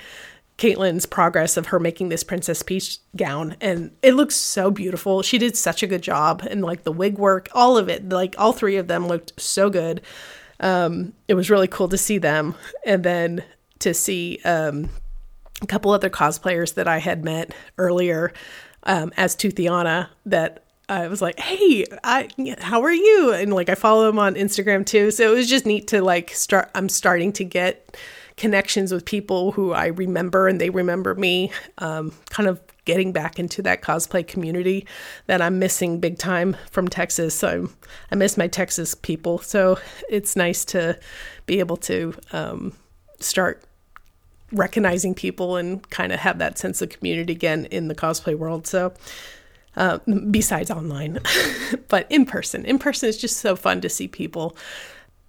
Caitlin's 0.58 1.06
progress 1.06 1.58
of 1.58 1.68
her 1.68 1.80
making 1.80 2.10
this 2.10 2.24
Princess 2.24 2.64
Peach 2.64 3.00
gown, 3.16 3.58
and 3.60 3.92
it 4.02 4.14
looks 4.14 4.36
so 4.36 4.72
beautiful. 4.72 5.22
She 5.22 5.38
did 5.38 5.58
such 5.58 5.84
a 5.84 5.88
good 5.88 6.02
job, 6.02 6.42
and 6.50 6.62
like 6.62 6.84
the 6.84 6.92
wig 6.94 7.18
work, 7.18 7.50
all 7.52 7.78
of 7.78 7.90
it, 7.90 8.08
like 8.08 8.34
all 8.38 8.54
three 8.54 8.78
of 8.78 8.88
them 8.88 9.08
looked 9.08 9.40
so 9.40 9.70
good. 9.70 10.02
Um, 10.62 11.14
it 11.28 11.34
was 11.34 11.50
really 11.50 11.68
cool 11.68 11.90
to 11.90 11.98
see 11.98 12.18
them, 12.18 12.56
and 12.86 13.04
then 13.04 13.44
to 13.80 13.94
see 13.94 14.40
um, 14.46 14.90
a 15.62 15.66
couple 15.66 15.92
other 15.92 16.10
cosplayers 16.10 16.76
that 16.76 16.88
I 16.88 17.00
had 17.00 17.24
met 17.24 17.54
earlier 17.78 18.32
um, 18.84 19.12
as 19.18 19.36
Toothiana 19.36 20.10
that 20.26 20.64
I 20.90 21.08
was 21.08 21.22
like, 21.22 21.40
"Hey, 21.40 21.86
I 22.04 22.30
how 22.60 22.82
are 22.84 22.94
you?" 22.94 23.34
And 23.34 23.54
like 23.54 23.70
I 23.70 23.76
follow 23.76 24.06
them 24.06 24.20
on 24.20 24.36
Instagram 24.36 24.86
too. 24.86 25.12
So 25.12 25.32
it 25.32 25.36
was 25.36 25.50
just 25.50 25.66
neat 25.66 25.88
to 25.88 26.02
like 26.02 26.32
start 26.32 26.70
I'm 26.76 26.90
starting 26.90 27.34
to 27.34 27.44
get 27.44 27.98
connections 28.38 28.94
with 28.94 29.04
people 29.04 29.52
who 29.52 29.74
I 29.74 29.88
remember 29.88 30.48
and 30.48 30.62
they 30.62 30.70
remember 30.70 31.16
me. 31.16 31.52
Um, 31.80 32.14
kind 32.30 32.48
of 32.48 32.62
getting 32.86 33.12
back 33.12 33.38
into 33.38 33.62
that 33.64 33.82
cosplay 33.82 34.26
community 34.26 34.88
that 35.26 35.42
I'm 35.42 35.60
missing 35.60 36.00
big 36.00 36.18
time 36.18 36.56
from 36.72 36.88
Texas. 36.88 37.36
So 37.36 37.50
I'm, 37.50 37.74
i 38.12 38.16
miss 38.16 38.38
my 38.38 38.48
Texas 38.48 38.96
people. 38.96 39.40
So 39.40 39.78
it's 40.10 40.38
nice 40.38 40.64
to 40.66 40.98
be 41.48 41.60
able 41.60 41.78
to 41.78 42.14
um, 42.32 42.74
start 43.20 43.62
recognizing 44.52 45.14
people 45.14 45.56
and 45.56 45.88
kind 45.90 46.12
of 46.12 46.20
have 46.20 46.40
that 46.40 46.58
sense 46.58 46.82
of 46.82 46.90
community 46.90 47.34
again 47.34 47.66
in 47.66 47.88
the 47.88 47.96
cosplay 47.96 48.38
world. 48.38 48.68
So, 48.68 48.94
uh, 49.76 50.00
besides 50.32 50.72
online, 50.72 51.20
but 51.88 52.08
in 52.10 52.26
person, 52.26 52.66
in 52.66 52.80
person 52.80 53.10
is 53.10 53.18
just 53.18 53.38
so 53.38 53.56
fun 53.56 53.82
to 53.82 53.90
see 53.90 54.08
people. 54.08 54.58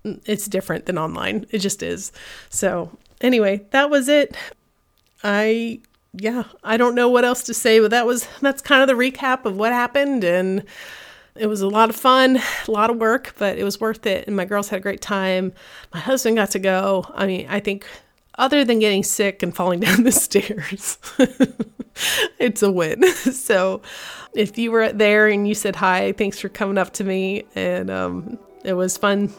It's 0.04 0.46
different 0.46 0.86
than 0.86 0.96
online. 0.96 1.46
It 1.50 1.58
just 1.58 1.82
is. 1.82 2.12
So, 2.48 2.96
anyway, 3.20 3.66
that 3.70 3.90
was 3.90 4.08
it. 4.08 4.36
I 5.22 5.80
yeah, 6.14 6.44
I 6.64 6.76
don't 6.76 6.94
know 6.94 7.08
what 7.08 7.24
else 7.24 7.42
to 7.44 7.54
say, 7.54 7.80
but 7.80 7.90
that 7.90 8.06
was 8.06 8.26
that's 8.40 8.62
kind 8.62 8.82
of 8.82 8.88
the 8.88 8.94
recap 8.94 9.44
of 9.44 9.56
what 9.56 9.72
happened 9.72 10.24
and 10.24 10.64
it 11.34 11.46
was 11.46 11.60
a 11.60 11.68
lot 11.68 11.88
of 11.88 11.94
fun, 11.94 12.40
a 12.66 12.70
lot 12.70 12.90
of 12.90 12.96
work, 12.96 13.34
but 13.38 13.58
it 13.58 13.64
was 13.64 13.80
worth 13.80 14.06
it 14.06 14.26
and 14.26 14.34
my 14.34 14.44
girls 14.44 14.68
had 14.68 14.78
a 14.78 14.82
great 14.82 15.00
time. 15.00 15.52
My 15.92 16.00
husband 16.00 16.36
got 16.36 16.50
to 16.52 16.58
go. 16.58 17.04
I 17.14 17.26
mean, 17.26 17.46
I 17.48 17.60
think 17.60 17.86
other 18.38 18.64
than 18.64 18.78
getting 18.78 19.02
sick 19.02 19.42
and 19.42 19.54
falling 19.54 19.80
down 19.86 20.04
the 20.04 20.12
stairs, 20.12 20.98
it's 22.38 22.62
a 22.62 22.70
win. 22.70 23.04
So 23.48 23.82
if 24.34 24.56
you 24.56 24.70
were 24.70 24.92
there 24.92 25.26
and 25.28 25.48
you 25.48 25.54
said 25.54 25.74
hi, 25.76 26.12
thanks 26.12 26.38
for 26.38 26.48
coming 26.48 26.78
up 26.78 26.92
to 26.94 27.04
me. 27.04 27.44
And 27.54 27.90
um, 27.90 28.38
it 28.64 28.74
was 28.74 28.96
fun 28.96 29.32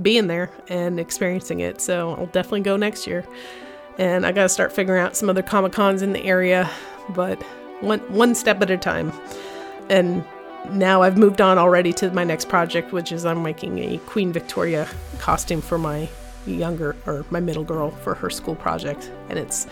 being 0.00 0.26
there 0.26 0.50
and 0.68 0.98
experiencing 0.98 1.60
it. 1.60 1.80
So 1.80 2.14
I'll 2.14 2.26
definitely 2.26 2.60
go 2.60 2.76
next 2.76 3.06
year. 3.06 3.24
And 3.98 4.24
I 4.24 4.32
got 4.32 4.44
to 4.44 4.48
start 4.48 4.72
figuring 4.72 5.02
out 5.02 5.16
some 5.16 5.28
other 5.28 5.42
Comic 5.42 5.72
Cons 5.72 6.02
in 6.02 6.12
the 6.12 6.22
area, 6.24 6.70
but 7.10 7.42
one, 7.80 8.00
one 8.12 8.34
step 8.34 8.62
at 8.62 8.70
a 8.70 8.76
time. 8.76 9.12
And 9.88 10.24
now 10.70 11.02
I've 11.02 11.18
moved 11.18 11.40
on 11.40 11.58
already 11.58 11.92
to 11.94 12.10
my 12.10 12.24
next 12.24 12.48
project, 12.48 12.92
which 12.92 13.12
is 13.12 13.24
I'm 13.24 13.42
making 13.42 13.78
a 13.78 13.98
Queen 13.98 14.32
Victoria 14.32 14.88
costume 15.18 15.60
for 15.60 15.78
my 15.78 16.08
younger 16.54 16.96
or 17.06 17.24
my 17.30 17.40
middle 17.40 17.64
girl 17.64 17.90
for 17.90 18.14
her 18.14 18.30
school 18.30 18.54
project 18.54 19.10
and 19.28 19.38
it's 19.38 19.66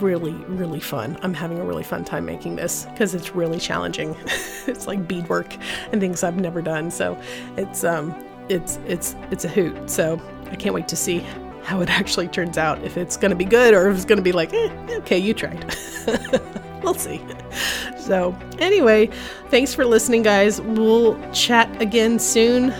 really 0.00 0.32
really 0.32 0.80
fun. 0.80 1.18
I'm 1.22 1.34
having 1.34 1.58
a 1.58 1.64
really 1.64 1.82
fun 1.82 2.04
time 2.04 2.24
making 2.24 2.56
this 2.56 2.86
because 2.86 3.14
it's 3.14 3.34
really 3.34 3.58
challenging. 3.58 4.16
It's 4.64 4.86
like 4.86 5.08
beadwork 5.08 5.56
and 5.90 6.00
things 6.00 6.22
i've 6.22 6.36
never 6.36 6.62
done 6.62 6.88
so 6.88 7.20
it's 7.56 7.82
um 7.82 8.14
it's 8.48 8.78
it's 8.86 9.16
it's 9.32 9.44
a 9.44 9.48
hoot. 9.48 9.90
So 9.90 10.20
i 10.50 10.54
can't 10.54 10.74
wait 10.74 10.86
to 10.88 10.96
see 10.96 11.18
how 11.64 11.80
it 11.80 11.90
actually 11.90 12.28
turns 12.28 12.58
out 12.58 12.82
if 12.84 12.96
it's 12.96 13.16
going 13.16 13.30
to 13.30 13.36
be 13.36 13.44
good 13.44 13.74
or 13.74 13.88
if 13.88 13.96
it's 13.96 14.04
going 14.04 14.18
to 14.18 14.22
be 14.22 14.32
like 14.32 14.52
eh, 14.52 14.70
okay 14.98 15.18
you 15.18 15.34
tried. 15.34 15.74
We'll 16.82 16.94
see. 16.94 17.20
So 17.96 18.36
anyway 18.58 19.08
thanks 19.48 19.72
for 19.74 19.84
listening 19.84 20.22
guys. 20.22 20.60
We'll 20.60 21.16
chat 21.32 21.68
again 21.80 22.18
soon 22.18 22.70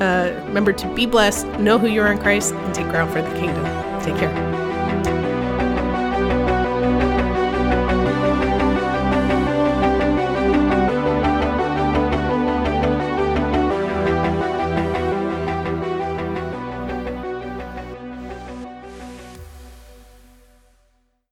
uh, 0.00 0.32
remember 0.46 0.72
to 0.72 0.94
be 0.94 1.06
blessed, 1.06 1.46
know 1.58 1.78
who 1.78 1.86
you 1.86 2.00
are 2.02 2.12
in 2.12 2.18
Christ, 2.18 2.54
and 2.54 2.74
take 2.74 2.88
ground 2.88 3.12
for 3.12 3.22
the 3.22 3.30
kingdom. 3.38 3.64
Take 4.02 4.16
care. 4.16 4.69